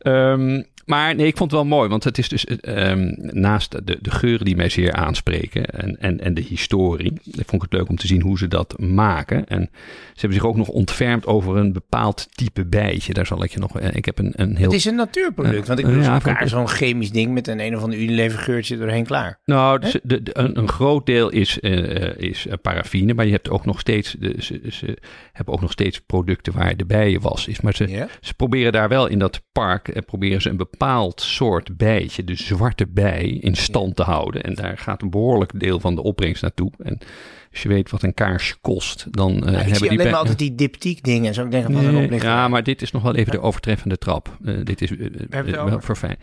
Ehm, 0.07 0.63
maar 0.85 1.15
nee, 1.15 1.27
ik 1.27 1.37
vond 1.37 1.51
het 1.51 1.61
wel 1.61 1.69
mooi, 1.69 1.89
want 1.89 2.05
het 2.05 2.19
is 2.19 2.29
dus 2.29 2.45
ehm, 2.45 3.13
naast 3.17 3.87
de, 3.87 3.99
de 4.01 4.11
geuren 4.11 4.45
die 4.45 4.57
mij 4.57 4.69
zeer 4.69 4.93
aanspreken 4.93 5.65
en, 5.67 6.01
en, 6.01 6.21
en 6.21 6.35
de 6.35 6.41
historie, 6.41 7.13
vond 7.33 7.53
ik 7.53 7.63
het 7.63 7.73
leuk 7.73 7.89
om 7.89 7.97
te 7.97 8.07
zien 8.07 8.23
hoe 8.23 8.39
ze 8.39 8.49
dat 8.49 8.79
maken. 8.79 9.47
En 9.49 9.69
ze 9.73 10.21
hebben 10.21 10.39
zich 10.39 10.49
ook 10.49 10.57
nog 10.57 10.69
ontfermd 10.69 11.27
over 11.27 11.57
een 11.57 11.73
bepaald 11.73 12.29
type 12.37 12.65
bijtje. 12.65 13.13
Daar 13.15 13.27
zal 13.27 13.43
ik 13.45 13.51
je 13.53 13.59
nog. 13.59 13.79
eh, 13.81 13.95
Ik 13.95 14.05
heb 14.05 14.19
een, 14.19 14.33
een 14.37 14.57
heel. 14.57 14.65
Het 14.67 14.75
is 14.77 14.85
een 14.85 14.95
natuurproduct. 14.95 15.67
Want 15.67 15.79
ik 15.79 15.85
bedoel, 15.85 16.03
Ja, 16.03 16.47
zo'n 16.47 16.69
chemisch 16.69 17.11
ding 17.11 17.33
met 17.35 17.49
een 17.49 17.61
een 17.61 17.77
of 17.77 17.83
ander 17.83 17.99
Unilever 17.99 18.39
geurtje 18.39 18.77
doorheen 18.77 19.05
klaar. 19.07 19.39
Nou, 19.45 19.79
dus 19.81 19.97
de, 20.03 20.23
de- 20.23 20.39
een, 20.39 20.59
een 20.59 20.69
groot 20.69 21.07
deel 21.07 21.31
is, 21.31 21.61
eh, 21.61 22.17
is 22.17 22.47
paraffine, 22.63 23.15
maar 23.15 23.25
je 23.27 23.33
hebt 23.33 23.51
ook 23.51 23.65
nog 23.65 23.81
steeds, 23.81 24.17
de, 24.19 24.35
ze, 24.39 24.61
ze 24.71 24.99
hebben 25.33 25.55
ook 25.55 25.61
nog 25.61 25.73
steeds 25.73 26.01
producten 26.01 26.53
waar 26.53 26.77
de 26.77 26.85
bijenwas 26.87 27.47
is. 27.49 27.61
Maar 27.61 27.75
ze, 27.75 28.07
ze 28.21 28.35
proberen 28.35 28.73
daar 28.73 28.89
wel 28.89 29.07
in 29.07 29.19
dat 29.19 29.43
park, 29.53 29.89
eh, 29.97 30.03
proberen 30.07 30.43
ze 30.43 30.49
een 30.51 30.57
bepaald 30.57 31.21
soort 31.21 31.77
bijtje, 31.77 32.25
de 32.25 32.35
zwarte 32.35 32.87
bij, 32.87 33.27
in 33.29 33.55
stand 33.57 33.97
te 33.97 34.03
houden. 34.03 34.43
En 34.43 34.55
daar 34.55 34.79
gaat 34.79 35.03
een 35.03 35.11
behoorlijk 35.11 35.61
deel 35.61 35.81
van 35.81 35.95
de 35.95 36.03
opbrengst 36.03 36.43
naartoe. 36.43 36.71
En 36.83 36.99
als 37.53 37.63
je 37.63 37.69
weet 37.69 37.91
wat 37.91 38.03
een 38.03 38.15
kaarsje 38.15 38.55
kost, 38.61 39.07
dan 39.11 39.31
eh, 39.33 39.39
Ja, 39.39 39.47
ik 39.47 39.53
hebben 39.55 39.65
zie 39.65 39.79
die 39.81 39.89
alleen 39.89 39.97
bij- 39.97 40.07
maar 40.11 40.21
altijd 40.21 40.39
die 40.39 40.55
diptiek 40.55 41.05
dingen. 41.05 41.35
Zo 41.35 41.45
ik 41.45 41.51
denk, 41.51 41.69
wat 41.69 41.85
een 41.85 42.09
Nee, 42.09 42.21
ja, 42.21 42.49
maar 42.49 42.63
dit 42.63 42.83
is 42.83 42.91
nog 42.91 43.03
wel 43.03 43.15
even 43.15 43.33
de 43.33 43.41
overtreffende 43.41 43.99
trap. 43.99 44.37
Eh, 44.45 44.55
dit 44.65 44.83
is 44.83 44.91
eh, 44.97 45.07
eh, 45.07 45.13
het 45.31 45.51
wel 45.51 45.71
over? 45.71 46.17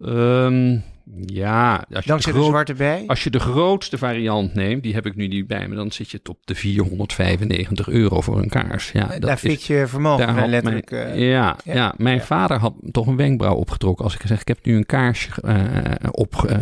Ehm, 0.00 0.78
ja, 1.26 1.74
als 1.90 2.04
je, 2.04 2.08
Dankzij 2.10 2.32
de 2.32 2.38
de 2.38 2.44
groot- 2.44 2.44
zwarte 2.46 2.74
bij. 2.74 3.04
als 3.06 3.24
je 3.24 3.30
de 3.30 3.38
grootste 3.40 3.98
variant 3.98 4.54
neemt, 4.54 4.82
die 4.82 4.94
heb 4.94 5.06
ik 5.06 5.16
nu 5.16 5.26
niet 5.26 5.46
bij 5.46 5.68
me, 5.68 5.74
dan 5.74 5.92
zit 5.92 6.10
je 6.10 6.20
op 6.28 6.38
de 6.44 6.54
495 6.54 7.88
euro 7.88 8.20
voor 8.20 8.38
een 8.38 8.48
kaars. 8.48 8.90
Ja, 8.92 9.06
dat 9.06 9.20
Daar 9.20 9.36
fit 9.36 9.62
je 9.64 9.84
vermogen 9.86 10.26
bij 10.26 10.34
had 10.34 10.48
letterlijk. 10.48 10.90
mijn, 10.90 11.06
eh, 11.06 11.30
ja, 11.30 11.56
ja. 11.64 11.74
ja, 11.74 11.94
mijn 11.96 12.16
Ja. 12.16 12.22
vader 12.22 12.58
had 12.58 12.74
toch 12.90 13.06
een 13.06 13.16
wenkbrauw 13.16 13.54
opgetrokken 13.54 14.04
als 14.04 14.14
ik 14.14 14.20
zeg, 14.24 14.40
ik 14.40 14.48
heb 14.48 14.58
nu 14.62 14.76
een 14.76 14.86
kaarsje 14.86 15.30
eh, 15.42 16.08
op, 16.10 16.34
eh, 16.48 16.56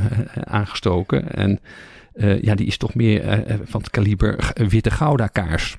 aangestoken. 0.44 1.32
En 1.34 1.60
ja, 2.40 2.54
die 2.54 2.66
is 2.66 2.76
toch 2.76 2.94
meer 2.94 3.44
van 3.64 3.80
het 3.80 3.90
kaliber 3.90 4.52
witte 4.68 4.90
gouda 4.90 5.26
kaars. 5.26 5.76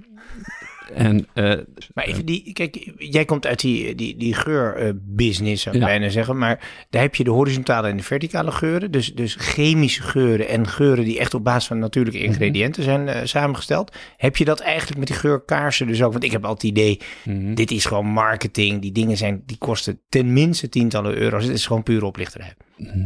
En, 0.96 1.28
eh, 1.34 1.54
Maar 1.94 2.06
even 2.06 2.26
die, 2.26 2.54
kijk, 2.54 2.92
jij 2.98 3.26
komt 3.26 3.46
uit 3.46 3.60
die, 3.60 3.96
die, 3.96 4.18
die 4.18 4.34
geurbusiness, 4.34 5.64
zou 5.64 5.76
ik 5.76 5.82
Ja. 5.82 5.88
bijna 5.88 6.10
zeggen. 6.10 6.38
Maar 6.38 6.86
daar 6.90 7.02
heb 7.02 7.16
je 7.16 7.24
de 7.24 7.30
horizontale 7.30 7.88
en 7.88 7.98
de 7.98 8.04
verticale 8.04 8.52
geuren. 8.52 8.92
Dus, 8.92 9.14
dus 9.14 9.36
chemische 9.40 10.02
geuren 10.02 10.48
en 10.48 10.68
geuren 10.68 11.04
die 11.06 11.20
echt 11.20 11.34
op 11.34 11.44
basis 11.44 11.68
van 11.68 11.80
natuurlijke 11.80 12.20
Mhm. 12.20 12.28
ingrediënten 12.28 12.84
zijn 12.84 13.08
eh, 13.08 13.22
samengesteld. 13.24 13.96
Heb 14.18 14.36
je 14.38 14.46
dat 14.46 14.60
eigenlijk 14.60 15.00
met 15.00 15.08
die 15.08 15.18
geurkaarsen 15.18 15.88
dus 15.88 16.04
ook? 16.04 16.12
Want 16.12 16.24
ik 16.24 16.32
heb 16.32 16.46
altijd 16.46 16.62
het 16.62 16.72
idee, 16.82 17.00
Mhm. 17.24 17.54
dit 17.54 17.72
is 17.72 17.86
gewoon 17.86 18.06
marketing. 18.06 18.82
Die 18.82 18.92
dingen 18.92 19.18
zijn, 19.18 19.44
die 19.46 19.58
kosten 19.58 20.00
tenminste 20.10 20.70
tientallen 20.70 21.16
euro's. 21.18 21.44
Het 21.44 21.54
is 21.54 21.66
gewoon 21.66 21.84
pure 21.84 22.06
oplichterij. 22.06 22.54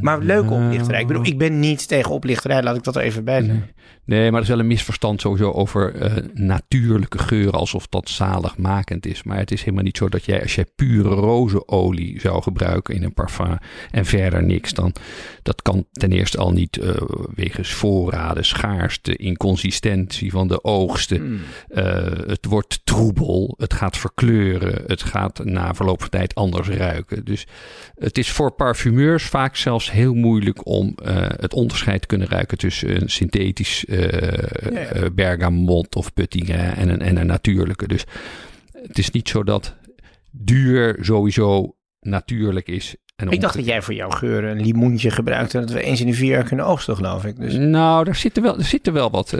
Maar 0.01 0.19
leuke 0.19 0.53
oplichterij. 0.53 1.01
Ik 1.01 1.07
bedoel, 1.07 1.25
ik 1.25 1.37
ben 1.37 1.59
niet 1.59 1.87
tegen 1.87 2.11
oplichterij. 2.11 2.63
Laat 2.63 2.75
ik 2.75 2.83
dat 2.83 2.95
er 2.95 3.01
even 3.01 3.23
bij 3.23 3.41
zeggen. 3.43 3.69
Nee, 4.09 4.31
maar 4.31 4.35
er 4.35 4.41
is 4.41 4.47
wel 4.47 4.59
een 4.59 4.67
misverstand 4.67 5.21
sowieso 5.21 5.51
over 5.51 5.95
eh, 5.95 6.23
natuurlijke 6.33 7.17
geuren, 7.17 7.53
alsof 7.53 7.87
dat 7.87 8.09
zaligmakend 8.09 9.05
is. 9.05 9.23
Maar 9.23 9.37
het 9.37 9.51
is 9.51 9.59
helemaal 9.59 9.83
niet 9.83 9.97
zo 9.97 10.09
dat 10.09 10.25
jij, 10.25 10.41
als 10.41 10.55
jij 10.55 10.65
pure 10.75 11.09
rozenolie 11.09 12.19
zou 12.19 12.41
gebruiken 12.41 12.95
in 12.95 13.03
een 13.03 13.13
parfum 13.13 13.57
en 13.91 14.05
verder 14.05 14.43
niks, 14.43 14.73
dan 14.73 14.93
dat 15.43 15.61
kan 15.61 15.85
ten 15.91 16.11
eerste 16.11 16.37
al 16.37 16.51
niet 16.51 16.77
eh, 16.77 16.95
wegens 17.35 17.69
voorraden, 17.69 18.45
schaarste, 18.45 19.15
inconsistentie 19.15 20.31
van 20.31 20.47
de 20.47 20.63
oogsten. 20.63 21.39
Eh, 21.67 21.83
het 22.25 22.45
wordt 22.45 22.79
troebel, 22.83 23.55
het 23.57 23.73
gaat 23.73 23.97
verkleuren, 23.97 24.83
het 24.87 25.03
gaat 25.03 25.43
na 25.43 25.73
verloop 25.73 25.99
van 25.99 26.09
tijd 26.09 26.35
anders 26.35 26.67
ruiken. 26.67 27.25
Dus 27.25 27.47
het 27.95 28.17
is 28.17 28.29
voor 28.29 28.51
parfumeurs 28.51 29.23
vaak 29.23 29.55
zelfs 29.55 29.91
heel 29.91 30.13
moeilijk 30.13 30.67
om 30.67 30.93
het 31.39 31.53
onderscheid 31.53 32.01
te 32.01 32.07
kunnen 32.07 32.27
ruiken 32.27 32.57
tussen 32.57 33.01
een 33.01 33.09
synthetisch 33.09 33.78
eh 33.85 35.03
eh, 35.03 35.11
bergamot 35.13 35.95
of 35.95 36.13
puttinger 36.13 36.73
en 36.73 36.89
een, 36.89 37.01
en 37.01 37.17
een 37.17 37.25
natuurlijke. 37.27 37.87
Dus 37.87 38.05
het 38.71 38.97
is 38.97 39.11
niet 39.11 39.29
zo 39.29 39.43
dat 39.43 39.75
duur 40.31 40.97
sowieso 41.01 41.75
natuurlijk 41.99 42.67
is. 42.67 42.95
En 43.15 43.29
Ik 43.31 43.41
dacht 43.41 43.55
dat 43.55 43.65
jij 43.65 43.81
voor 43.81 43.93
jouw 43.93 44.09
geuren 44.09 44.49
een 44.51 44.65
limoentje 44.65 45.11
gebruikte. 45.11 45.57
en 45.57 45.65
Dat 45.65 45.73
we 45.73 45.81
eens 45.81 46.01
in 46.01 46.07
de 46.07 46.13
vier 46.13 46.29
jaar 46.29 46.43
kunnen 46.43 46.65
oogsten, 46.65 46.95
geloof 46.95 47.25
ik. 47.25 47.39
Dus 47.39 47.53
Nou, 47.53 48.03
daar 48.03 48.15
zitten 48.15 48.43
wel, 48.43 48.57
er 48.57 48.63
zitten 48.63 48.93
wel 48.93 49.11
wat 49.11 49.37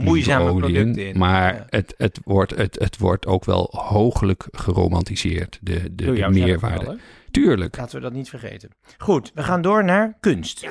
Moeizame 0.00 0.50
olie 0.50 0.60
producten 0.60 1.06
in. 1.06 1.18
Maar 1.18 1.54
Ja. 1.54 1.66
het, 1.68 1.94
het, 1.96 2.20
wordt, 2.24 2.56
het, 2.56 2.78
het 2.78 2.98
wordt 2.98 3.26
ook 3.26 3.44
wel 3.44 3.68
hooglijk 3.72 4.46
geromantiseerd, 4.50 5.58
de, 5.62 5.94
de, 5.94 6.28
meerwaarde. 6.30 6.84
wel? 6.84 6.96
Tuurlijk. 7.32 7.76
Laten 7.76 7.96
we 7.96 8.02
dat 8.02 8.12
niet 8.12 8.28
vergeten. 8.28 8.70
Goed, 8.98 9.30
we 9.34 9.42
gaan 9.42 9.62
door 9.62 9.84
naar 9.84 10.16
kunst. 10.20 10.66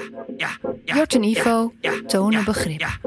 Jort 0.86 1.16
en 1.16 1.24
Ivo 1.24 1.74
tonen 2.08 2.46
begrip. 2.46 3.00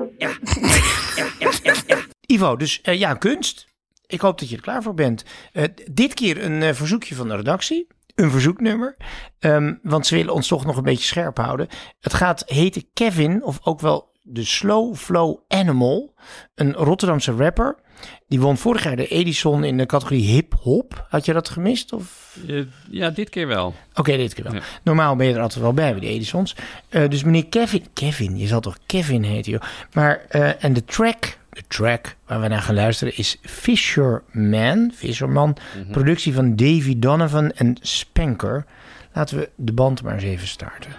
Ivo, 2.26 2.56
dus 2.56 2.80
eh, 2.80 2.98
ja, 2.98 3.14
kunst. 3.14 3.66
Ik 4.06 4.20
hoop 4.20 4.38
dat 4.38 4.48
je 4.48 4.56
er 4.56 4.62
klaar 4.62 4.82
voor 4.82 4.94
bent. 4.94 5.24
Eh, 5.52 5.64
dit 5.90 6.14
keer 6.14 6.44
een 6.44 6.62
eh, 6.62 6.74
verzoekje 6.74 7.14
van 7.14 7.28
de 7.28 7.36
redactie. 7.36 7.86
Een 8.14 8.30
verzoeknummer. 8.30 8.96
Ehm, 9.38 9.74
want 9.82 10.06
ze 10.06 10.14
willen 10.14 10.34
ons 10.34 10.48
toch 10.48 10.64
nog 10.64 10.76
een 10.76 10.82
beetje 10.82 11.04
scherp 11.04 11.36
houden. 11.36 11.68
Het 12.00 12.14
gaat 12.14 12.42
heten 12.46 12.84
Kevin, 12.92 13.44
of 13.44 13.58
ook 13.62 13.80
wel 13.80 14.12
de 14.26 14.44
Slow 14.44 14.94
Flow 14.94 15.38
Animal. 15.48 16.14
Een 16.54 16.72
Rotterdamse 16.72 17.32
rapper. 17.32 17.76
Die 18.28 18.40
won 18.40 18.56
vorig 18.56 18.84
jaar 18.84 18.96
de 18.96 19.08
Edison 19.08 19.64
in 19.64 19.76
de 19.76 19.86
categorie 19.86 20.24
hip-hop. 20.26 21.06
Had 21.08 21.24
je 21.24 21.32
dat 21.32 21.48
gemist? 21.48 21.92
Of 21.92 22.38
Ja, 22.90 23.10
dit 23.10 23.30
keer 23.30 23.46
wel. 23.46 23.74
Oké, 23.94 24.16
dit 24.16 24.34
keer 24.34 24.44
wel. 24.44 24.54
Ja. 24.54 24.60
Normaal 24.82 25.16
ben 25.16 25.26
je 25.26 25.34
er 25.34 25.40
altijd 25.40 25.62
wel 25.62 25.72
bij 25.72 25.90
bij 25.90 26.00
de 26.00 26.06
Edisons. 26.06 26.56
Eh, 26.88 27.08
dus 27.08 27.24
meneer 27.24 27.46
Kevin, 27.46 27.86
Kevin, 27.92 28.38
je 28.38 28.46
zal 28.46 28.60
toch 28.60 28.78
Kevin 28.86 29.22
heten, 29.22 29.52
joh. 29.52 29.62
Maar, 29.92 30.24
eh, 30.28 30.64
en 30.64 30.72
de 30.72 30.84
track, 30.84 31.38
de 31.50 31.62
track 31.68 32.16
waar 32.26 32.40
we 32.40 32.48
naar 32.48 32.62
gaan 32.62 32.74
luisteren 32.74 33.16
is 33.16 33.38
Fisherman, 33.42 34.92
Fisherman. 34.94 35.56
Productie 35.90 36.34
van 36.34 36.56
Davy 36.56 36.98
Donovan 36.98 37.52
en 37.52 37.76
Spanker. 37.80 38.64
Laten 39.12 39.38
we 39.38 39.50
de 39.56 39.72
band 39.72 40.02
maar 40.02 40.14
eens 40.14 40.22
even 40.22 40.46
starten. 40.48 40.90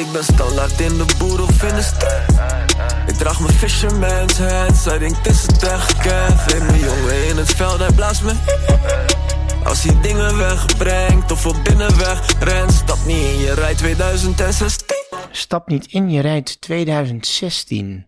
Ik 0.00 0.12
ben 0.12 0.24
standaard 0.24 0.80
in 0.80 0.96
de 0.96 1.04
boer 1.18 1.42
of 1.42 1.62
in 1.62 1.74
de 1.74 1.82
stad. 1.82 2.12
Ik 3.06 3.14
draag 3.14 3.40
mijn 3.40 3.52
fisherman's 3.52 4.38
hat, 4.38 4.76
zij 4.76 4.98
denkt 4.98 5.16
het 5.16 5.26
is 5.26 5.42
het 5.42 5.62
echt 5.62 5.98
Kev. 5.98 6.54
Ik 6.54 6.62
mijn 6.62 6.78
jongen 6.78 7.28
in 7.28 7.36
het 7.36 7.50
veld, 7.50 7.78
hij 7.78 7.92
blaast 7.92 8.22
me. 8.22 8.32
Als 9.64 9.82
hij 9.82 10.00
dingen 10.00 10.36
wegbrengt 10.36 11.32
of 11.32 11.46
op 11.46 11.56
binnenweg 11.64 12.38
rent, 12.38 12.72
stap 12.72 12.98
niet 13.06 13.16
in 13.16 13.38
je 13.38 13.54
rij 13.54 13.74
2016. 13.74 14.96
Stap 15.30 15.68
niet 15.68 15.86
in, 15.86 16.10
je 16.10 16.20
rijdt 16.20 16.60
2016. 16.60 18.06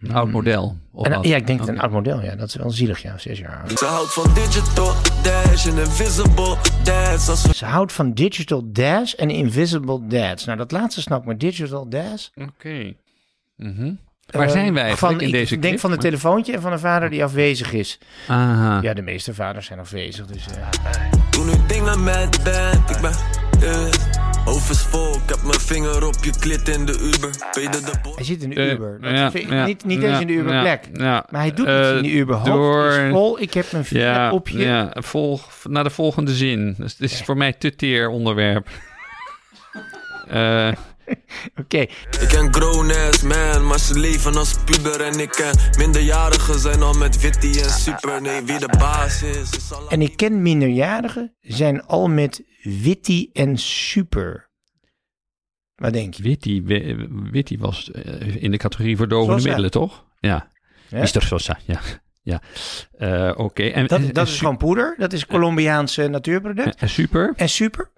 Een 0.00 0.14
oud 0.14 0.30
model. 0.30 0.76
Of 0.92 1.06
En, 1.06 1.22
ja, 1.22 1.36
ik 1.36 1.46
denk 1.46 1.60
Oké. 1.62 1.70
een 1.70 1.80
oud 1.80 1.90
model, 1.90 2.22
ja. 2.22 2.34
Dat 2.34 2.48
is 2.48 2.54
wel 2.54 2.70
zielig, 2.70 3.02
ja. 3.02 3.18
Zes 3.18 3.38
jaar. 3.38 3.64
Ze 3.76 3.84
houdt 3.84 4.12
van 4.12 4.34
digital 4.34 4.94
dash 5.22 5.55
en 5.76 5.82
invisible 5.82 6.56
dance. 6.84 7.54
Ze 7.54 7.64
houdt 7.64 7.92
van 7.92 8.12
Digital 8.12 8.62
Dash 8.64 9.12
en 9.12 9.30
Invisible 9.30 10.06
Dads. 10.06 10.44
Nou, 10.44 10.58
dat 10.58 10.72
laatste 10.72 11.00
snap 11.00 11.20
ik, 11.20 11.26
maar 11.26 11.38
Digital 11.38 11.88
Dash... 11.88 12.28
Oké. 12.34 12.94
Mhm. 13.56 13.92
Waar 14.26 14.46
Eh, 14.46 14.52
zijn 14.52 14.74
wij 14.74 14.96
van, 14.96 15.20
in 15.20 15.26
ik 15.26 15.32
deze 15.32 15.50
denk 15.50 15.62
clip? 15.64 15.80
van 15.80 15.92
een 15.92 15.98
telefoontje 15.98 16.52
en 16.52 16.60
van 16.60 16.72
een 16.72 16.78
vader 16.78 17.10
die 17.10 17.24
afwezig 17.24 17.72
is. 17.72 17.98
Aha. 18.28 18.78
Ja, 18.82 18.94
de 18.94 19.02
meeste 19.02 19.34
vaders 19.34 19.66
zijn 19.66 19.78
afwezig, 19.78 20.26
dus... 20.26 20.46
eh, 20.46 20.68
doen 21.30 21.46
nu 21.46 21.52
dingen 21.66 22.04
met 22.04 22.44
band. 22.44 22.90
Ik 22.90 23.00
ben 23.00 23.12
uh, 23.62 23.86
oversvol, 24.46 25.14
ik 25.14 25.20
heb 25.28 25.42
mijn 25.42 25.60
vinger 25.60 26.06
op 26.06 26.14
je 26.24 26.30
klit 26.38 26.68
in 26.68 26.86
de 26.86 26.92
Uber. 27.00 27.30
De 27.32 27.68
hij 28.14 28.24
zit 28.24 28.42
in 28.42 28.50
de 28.50 28.54
Eh, 28.60 28.72
Uber. 28.72 28.98
Dat 29.00 29.10
ja, 29.10 29.30
vind 29.30 29.44
ik 29.44 29.50
ja, 29.50 29.64
niet 29.66 29.84
niet 29.84 30.00
ja, 30.00 30.08
eens 30.08 30.20
in 30.20 30.26
de 30.26 30.32
Uberplek. 30.32 30.88
ja, 30.92 31.04
ja. 31.04 31.26
Maar 31.30 31.40
hij 31.40 31.54
doet 31.54 31.66
Eh, 31.66 31.78
iets 31.80 31.96
in 31.96 32.02
de 32.02 32.10
Uber. 32.10 32.34
Hoofd 32.34 32.46
door- 32.46 32.90
is 32.92 33.10
vol, 33.10 33.40
ik 33.40 33.54
heb 33.54 33.72
mijn 33.72 33.84
vinger 33.84 34.04
Ja, 34.04 34.32
op 34.32 34.48
je... 34.48 34.58
ja 34.58 34.92
volg, 34.98 35.48
naar 35.68 35.84
de 35.84 35.90
volgende 35.90 36.34
zin. 36.34 36.74
Dus 36.78 36.92
het 36.92 37.00
is 37.12 37.22
voor 37.24 37.36
mij 37.36 37.52
te 37.52 37.74
teer 37.76 38.08
onderwerp. 38.08 38.68
Eh, 40.28 40.68
Oké, 41.60 41.78
Ik 41.78 42.28
ken 42.28 42.54
grown 42.54 42.90
ass 42.90 43.22
man, 43.22 43.66
maar 43.66 43.78
ze 43.78 43.98
leven 43.98 44.36
als 44.36 44.54
puber. 44.64 45.00
En 45.00 45.20
ik 45.20 45.30
ken 45.30 45.54
minderjarigen 45.78 46.58
zijn 46.58 46.82
al 46.82 46.92
met 46.94 47.20
Witty 47.20 47.60
en 47.60 47.70
Super. 47.70 48.22
Nee, 48.22 48.42
wie 48.44 48.58
de 48.58 48.68
baas 48.78 49.22
is, 49.22 49.50
is 49.56 49.72
al 49.72 49.88
en 49.88 50.02
ik 50.02 50.16
ken 50.16 50.42
minderjarigen, 50.42 51.34
zijn 51.40 51.86
al 51.86 52.08
met 52.08 52.42
Witty 52.82 53.30
en 53.32 53.56
Super. 53.58 54.48
Wat 55.74 55.92
denk 55.92 56.14
je? 56.14 56.22
Witty, 56.22 56.62
Wi- 56.62 57.08
Witty 57.30 57.58
was 57.58 57.90
eh, 57.90 58.42
in 58.42 58.50
de 58.50 58.56
categorie 58.56 58.96
verdovende 58.96 59.32
Sosa. 59.32 59.44
middelen, 59.46 59.70
toch? 59.70 60.04
Ja. 60.20 60.50
Ja? 60.88 60.98
Mr. 61.00 61.22
Sosa, 61.22 61.58
ja. 61.64 61.80
ja. 62.22 62.40
Eh, 62.98 63.32
Oké. 63.36 63.62
En, 63.62 63.86
Dat, 63.86 63.98
en- 64.00 64.06
dat 64.12 64.26
en 64.26 64.32
is 64.32 64.38
gewoon 64.38 64.56
poeder. 64.56 64.94
Dat 64.98 65.12
is 65.12 65.26
Colombiaans 65.26 65.96
eh, 65.96 66.08
natuurproduct. 66.08 66.74
en 66.80 66.88
super? 66.88 67.32
En 67.36 67.48
Super? 67.48 67.90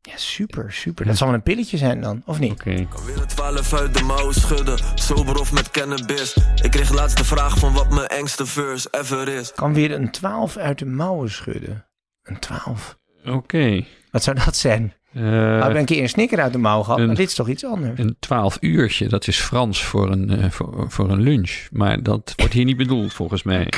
Ja, 0.00 0.16
Super, 0.16 0.72
Super. 0.72 1.06
Dat 1.06 1.16
zal 1.16 1.26
wel 1.26 1.36
een 1.36 1.42
pilletje 1.42 1.76
zijn 1.76 2.00
dan, 2.00 2.22
of 2.26 2.38
niet? 2.38 2.50
Oké. 2.52 2.86
kan 2.90 3.04
weer 3.04 3.18
het 3.20 3.28
12 3.28 3.74
uit 3.74 3.94
de 3.98 4.02
mouwen 4.02 4.34
schudden. 4.34 4.78
Sober 4.94 5.40
of 5.40 5.52
met 5.52 5.70
cannabis. 5.70 6.36
Ik 6.62 6.70
kreeg 6.70 6.92
laatst 6.94 7.16
de 7.16 7.24
vraag 7.24 7.58
van 7.58 7.72
wat 7.72 7.90
mijn 7.90 8.06
engste 8.06 8.46
verse 8.46 8.88
ever 8.90 9.28
is. 9.28 9.52
Kan 9.52 9.72
weer 9.74 9.92
een 9.92 10.10
12 10.10 10.56
uit 10.56 10.78
de 10.78 10.86
mouwen 10.86 11.30
schudden. 11.30 11.86
Een 12.22 12.38
12. 12.38 12.98
Oké. 13.24 13.84
Wat 14.10 14.22
zou 14.22 14.38
dat 14.44 14.56
zijn? 14.56 14.92
Eh, 15.12 15.22
We 15.22 15.28
hebben 15.28 15.76
een 15.76 15.84
keer 15.84 16.02
een 16.02 16.08
snicker 16.08 16.40
uit 16.40 16.52
de 16.52 16.58
mouw 16.58 16.82
gehad, 16.82 16.98
een- 16.98 17.06
maar 17.06 17.14
dit 17.14 17.28
is 17.28 17.34
toch 17.34 17.48
iets 17.48 17.64
anders? 17.64 17.98
Een 17.98 18.16
twaalf 18.20 18.56
uurtje, 18.60 19.08
dat 19.08 19.26
is 19.26 19.38
Frans 19.40 19.84
voor 19.84 20.10
een, 20.10 20.30
eh, 20.30 20.50
voor, 20.50 20.84
voor 20.88 21.10
een 21.10 21.20
lunch. 21.22 21.66
Maar 21.70 22.02
dat 22.02 22.32
wordt 22.36 22.52
hier 22.54 22.64
niet 22.64 22.76
bedoeld 22.76 23.12
volgens 23.12 23.42
mij. 23.42 23.72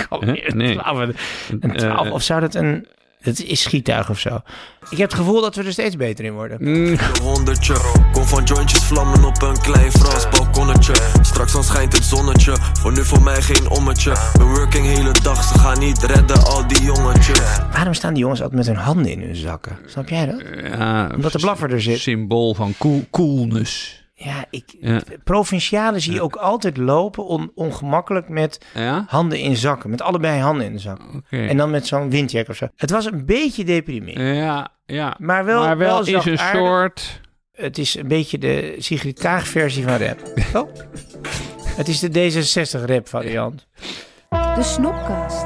Nee. 0.54 0.72
12. 0.78 1.48
Een 1.60 1.72
12. 1.76 2.06
Eh, 2.06 2.12
of 2.12 2.22
zou 2.22 2.40
dat 2.40 2.54
een... 2.54 2.86
Het 3.20 3.44
is 3.44 3.62
schiettuig 3.62 4.10
of 4.10 4.18
zo. 4.18 4.40
Ik 4.90 4.98
heb 4.98 5.10
het 5.10 5.18
gevoel 5.18 5.40
dat 5.40 5.54
we 5.54 5.62
er 5.64 5.72
steeds 5.72 5.96
beter 5.96 6.24
in 6.24 6.32
worden. 6.32 6.58
mm, 6.60 6.96
honderdje. 7.22 7.74
Kom 8.12 8.24
van 8.24 8.44
jointjes 8.44 8.84
vlammen 8.84 9.24
op 9.24 9.42
een 9.42 9.60
klein 9.60 9.92
Frans 9.92 10.28
balkonnetje. 10.28 10.94
Straks 11.22 11.52
dan 11.52 11.64
schijnt 11.64 11.92
het 11.92 12.04
zonnetje. 12.04 12.56
Voor 12.80 12.92
nu 12.92 13.04
voor 13.04 13.22
mij 13.22 13.42
geen 13.42 13.70
ommetje. 13.70 14.16
Een 14.38 14.46
working 14.54 14.86
hele 14.86 15.12
dag, 15.22 15.42
ze 15.44 15.58
gaan 15.58 15.78
niet 15.78 16.02
redden, 16.02 16.42
al 16.44 16.66
die 16.66 16.82
jongetjes. 16.82 17.40
Waarom 17.72 17.94
staan 17.94 18.12
die 18.12 18.22
jongens 18.22 18.40
altijd 18.42 18.58
met 18.58 18.66
hun 18.66 18.84
handen 18.84 19.12
in 19.12 19.20
hun 19.20 19.36
zakken? 19.36 19.78
Snap 19.86 20.08
jij 20.08 20.26
dat? 20.26 20.42
ja, 20.64 21.10
Omdat 21.14 21.32
de 21.32 21.38
blaffer 21.38 21.72
er 21.72 21.82
zit. 21.82 21.98
Symbool 21.98 22.54
van 22.54 22.74
cool, 22.78 23.04
coolness. 23.10 23.99
Ja, 24.22 24.44
ik, 24.50 24.76
Ja. 24.80 25.00
provincialen 25.24 26.00
zie 26.00 26.12
je 26.12 26.22
ook 26.22 26.36
altijd 26.36 26.76
lopen 26.76 27.26
on- 27.26 27.52
ongemakkelijk 27.54 28.28
met 28.28 28.58
Ja? 28.74 29.04
handen 29.08 29.38
in 29.38 29.56
zakken. 29.56 29.90
Met 29.90 30.02
allebei 30.02 30.40
handen 30.40 30.66
in 30.66 30.72
de 30.72 30.78
zak. 30.78 31.00
En 31.30 31.56
dan 31.56 31.70
met 31.70 31.86
zo'n 31.86 32.10
windjack 32.10 32.48
of 32.48 32.56
zo. 32.56 32.68
Het 32.76 32.90
was 32.90 33.04
een 33.06 33.26
beetje 33.26 33.64
deprimerend. 33.64 34.36
Ja, 34.36 34.68
ja. 34.86 35.14
Maar 35.18 35.44
wel, 35.44 35.60
maar 35.60 35.78
wel, 35.78 36.00
is 36.00 36.24
een 36.24 36.38
soort... 36.38 37.20
Het 37.52 37.78
is 37.78 37.94
een 37.94 38.08
beetje 38.08 38.38
de 38.38 38.74
Sigrid 38.78 39.18
Kaag 39.18 39.46
versie 39.48 39.84
van 39.84 39.96
rap. 39.96 40.18
Oh. 40.62 40.68
Het 41.64 41.88
is 41.88 41.98
de 42.00 42.08
D66 42.10 42.84
rap 42.84 43.08
variant. 43.08 43.66
De 44.30 44.62
Snopkast. 44.62 45.44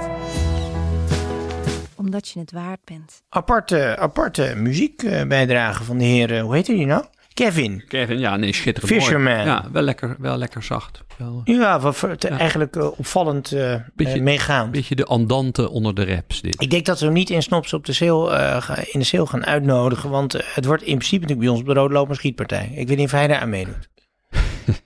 Omdat 1.97 2.29
je 2.29 2.41
het 2.41 2.53
waard 2.53 2.81
bent. 2.85 3.23
Aparte, 3.29 3.97
aparte 3.99 4.53
muziekbijdrage 4.57 5.85
van 5.85 5.99
de 5.99 6.05
heer, 6.05 6.35
eh, 6.37 6.43
hoe 6.43 6.55
heet 6.55 6.67
die 6.67 6.87
nou? 6.87 7.05
Kevin. 7.35 7.85
Kevin, 7.89 8.19
ja, 8.19 8.37
nee, 8.37 8.53
schitterend 8.55 8.91
mooi. 8.91 9.03
Fisherman. 9.03 9.45
Ja, 9.45 9.69
wel 9.73 9.83
lekker, 9.83 10.17
wel 10.19 10.37
lekker 10.37 10.63
zacht. 10.63 11.03
Wel, 11.17 11.41
Ja, 11.45 11.81
wat 11.81 12.25
eigenlijk 12.25 12.77
eh, 12.77 12.99
opvallend 12.99 13.53
eh 13.53 13.81
Beetje- 13.95 14.13
eh, 14.15 14.21
meegaan. 14.23 14.71
beetje 14.71 14.95
de 14.95 15.05
andante 15.05 15.71
onder 15.71 15.95
de 15.95 16.05
raps, 16.05 16.41
dit. 16.41 16.63
Ik 16.63 16.71
denk 16.71 16.87
dat 16.87 16.99
we 16.99 17.05
hem 17.05 17.15
niet 17.15 17.31
in 17.31 17.43
Snops 17.43 17.73
op 17.73 17.85
de 17.87 17.93
sale, 17.93 18.31
eh, 18.33 18.79
in 18.93 18.99
de 19.01 19.07
sale 19.07 19.27
gaan 19.27 19.45
uitnodigen. 19.47 20.11
Want 20.11 20.35
eh, 20.35 20.43
het 20.55 20.65
wordt 20.65 20.83
in 20.83 20.95
principe 20.97 21.21
natuurlijk 21.21 21.41
bij 21.41 21.49
ons 21.49 21.61
op 21.61 21.67
de 21.67 21.81
Rode 21.81 21.95
Loop 21.95 22.09
een 22.09 22.15
schietpartij. 22.15 22.71
Ik 22.75 22.89
weet 22.89 22.97
niet 22.97 23.07
of 23.07 23.13
hij 23.13 23.27
daar 23.27 23.41
aan 23.41 23.49
meedoet. 23.51 23.89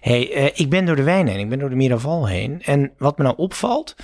hey, 0.00 0.32
eh, 0.32 0.50
ik 0.54 0.70
ben 0.70 0.84
door 0.84 0.96
de 0.96 1.02
wijn 1.02 1.26
heen. 1.26 1.38
Ik 1.40 1.48
ben 1.48 1.58
door 1.58 1.70
de 1.70 1.76
Miraval 1.76 2.26
heen. 2.28 2.62
En 2.62 2.92
wat 2.98 3.18
me 3.18 3.24
nou 3.24 3.36
opvalt, 3.36 3.94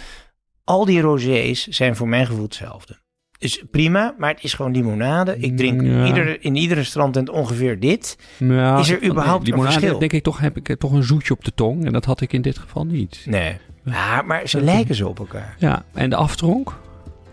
al 0.65 0.85
die 0.85 1.01
rosés 1.01 1.67
zijn 1.67 1.97
voor 1.97 2.09
mijn 2.09 2.27
gevoel 2.27 2.43
hetzelfde. 2.45 3.01
Dus 3.43 3.63
prima, 3.71 4.15
maar 4.19 4.31
het 4.31 4.45
is 4.45 4.55
gewoon 4.55 4.73
limonade. 4.73 5.37
Ik 5.39 5.57
drink 5.57 5.83
Ja. 5.83 6.07
iedere, 6.07 6.39
in 6.41 6.57
ieder 6.57 6.77
restaurant 6.77 7.29
ongeveer 7.31 7.81
dit. 7.81 8.19
Ja, 8.39 8.79
is 8.79 8.91
er 8.91 8.99
nee, 9.01 9.11
überhaupt 9.11 9.43
een 9.43 9.51
limonade, 9.51 9.73
verschil? 9.73 9.99
denk 9.99 10.13
ik 10.13 10.23
toch, 10.23 10.41
heb 10.41 10.57
ik 10.57 10.69
eh, 10.69 10.77
toch 10.77 10.93
een 10.93 11.03
zoetje 11.03 11.33
op 11.35 11.45
de 11.45 11.53
tong. 11.55 11.85
En 11.85 11.93
dat 11.93 12.05
had 12.05 12.21
ik 12.21 12.33
in 12.33 12.43
dit 12.43 12.59
geval 12.59 12.85
niet. 12.87 13.23
Nee. 13.27 13.57
Ja, 13.85 14.23
maar 14.23 14.49
ze 14.49 14.61
lijken 14.63 14.95
zo 14.95 15.09
op 15.09 15.19
elkaar. 15.19 15.55
Ja, 15.59 15.85
en 15.93 16.11
de 16.11 16.17
aftronk? 16.17 16.79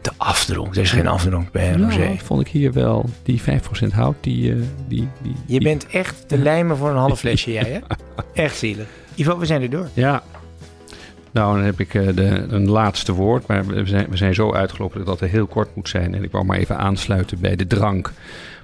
De 0.01 0.11
afdronk. 0.17 0.75
Er 0.75 0.81
is 0.81 0.91
geen 0.91 1.07
afdronk 1.07 1.51
bij 1.51 1.73
een. 1.73 1.91
Ja, 1.91 2.15
vond 2.23 2.41
ik 2.41 2.47
hier 2.47 2.73
wel. 2.73 3.09
Die 3.23 3.41
5% 3.41 3.93
hout, 3.93 4.15
die... 4.21 4.51
eh, 4.51 4.57
die, 4.87 5.07
die 5.21 5.31
Je 5.45 5.59
die- 5.59 5.61
bent 5.61 5.87
echt 5.87 6.27
te 6.27 6.37
lijmen 6.37 6.77
voor 6.77 6.89
een 6.89 6.95
half 6.97 7.19
flesje, 7.25 7.51
jij 7.51 7.63
hè? 7.71 7.79
Echt 8.43 8.57
zielig. 8.57 8.87
Ivo, 9.15 9.37
we 9.37 9.45
zijn 9.45 9.61
er 9.61 9.69
door. 9.69 9.89
Ja. 9.93 10.23
Nou, 11.31 11.55
dan 11.55 11.65
heb 11.65 11.79
ik 11.79 11.93
eh, 11.93 12.15
de, 12.15 12.45
een 12.49 12.69
laatste 12.69 13.13
woord. 13.13 13.47
Maar 13.47 13.65
we 13.65 13.85
zijn, 13.85 14.07
we 14.09 14.17
zijn 14.17 14.33
zo 14.33 14.53
uitgelopen 14.53 15.05
dat 15.05 15.19
het 15.19 15.29
heel 15.29 15.47
kort 15.47 15.75
moet 15.75 15.89
zijn. 15.89 16.15
En 16.15 16.23
ik 16.23 16.31
wou 16.31 16.45
maar 16.45 16.57
even 16.57 16.77
aansluiten 16.77 17.39
bij 17.39 17.55
de 17.55 17.67
drank. 17.67 18.11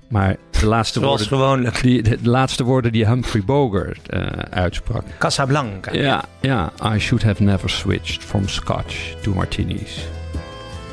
Maar 0.07 0.35
de 0.59 0.65
laatste 0.65 0.99
Zoals 0.99 1.29
woorden... 1.29 1.37
gewoonlijk. 1.37 1.81
Die, 1.81 2.03
de, 2.03 2.21
de 2.21 2.29
laatste 2.29 2.63
woorden 2.63 2.91
die 2.91 3.05
Humphrey 3.07 3.43
Bogart 3.45 4.09
eh, 4.09 4.21
uitsprak. 4.49 5.03
Casablanca. 5.17 5.93
Ja, 5.93 6.23
ja. 6.41 6.71
I 6.93 6.99
should 6.99 7.23
have 7.23 7.43
never 7.43 7.69
switched 7.69 8.23
from 8.23 8.47
scotch 8.47 9.15
to 9.21 9.33
martinis. 9.33 10.07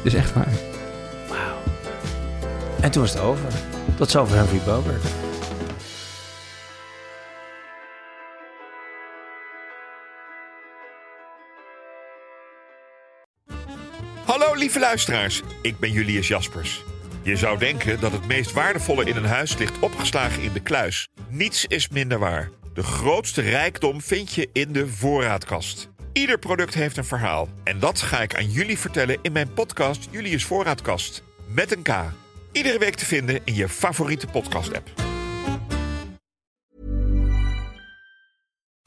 Is 0.03 0.15
echt 0.15 0.35
waar. 0.35 0.53
En 2.81 2.91
toen 2.91 3.03
was 3.03 3.13
het 3.13 3.23
over. 3.23 3.49
Tot 3.95 4.11
zover 4.11 4.37
Humphrey 4.37 4.61
Bogart. 4.65 5.32
Lieve 14.63 14.79
luisteraars, 14.79 15.43
ik 15.63 15.79
ben 15.79 15.93
Julius 15.93 16.29
Jaspers. 16.29 16.85
Je 17.23 17.37
zou 17.37 17.59
denken 17.59 18.01
dat 18.01 18.13
het 18.13 18.27
meest 18.27 18.53
waardevolle 18.53 19.05
in 19.05 19.17
een 19.17 19.25
huis 19.25 19.59
ligt 19.59 19.79
opgeslagen 19.79 20.43
in 20.43 20.53
de 20.53 20.61
kluis. 20.61 21.09
Niets 21.29 21.67
is 21.67 21.89
minder 21.89 22.19
waar. 22.19 22.51
De 22.75 22.83
grootste 22.83 23.41
rijkdom 23.41 24.01
vind 24.01 24.33
je 24.33 24.49
in 24.53 24.73
de 24.73 24.89
voorraadkast. 24.89 25.89
Ieder 26.13 26.39
product 26.39 26.75
heeft 26.75 26.97
een 26.97 27.05
verhaal. 27.05 27.49
En 27.65 27.79
dat 27.79 28.01
ga 28.01 28.23
ik 28.23 28.37
aan 28.37 28.51
jullie 28.51 28.79
vertellen 28.79 29.19
in 29.23 29.33
mijn 29.33 29.53
podcast 29.53 30.09
Julius 30.11 30.45
Voorraadkast. 30.45 31.23
Met 31.49 31.77
een 31.77 31.83
K. 31.83 31.91
Iedere 32.53 32.79
week 32.79 32.95
te 32.95 33.07
vinden 33.07 33.41
in 33.45 33.55
je 33.55 33.69
favoriete 33.69 34.27
podcast-app. 34.27 35.12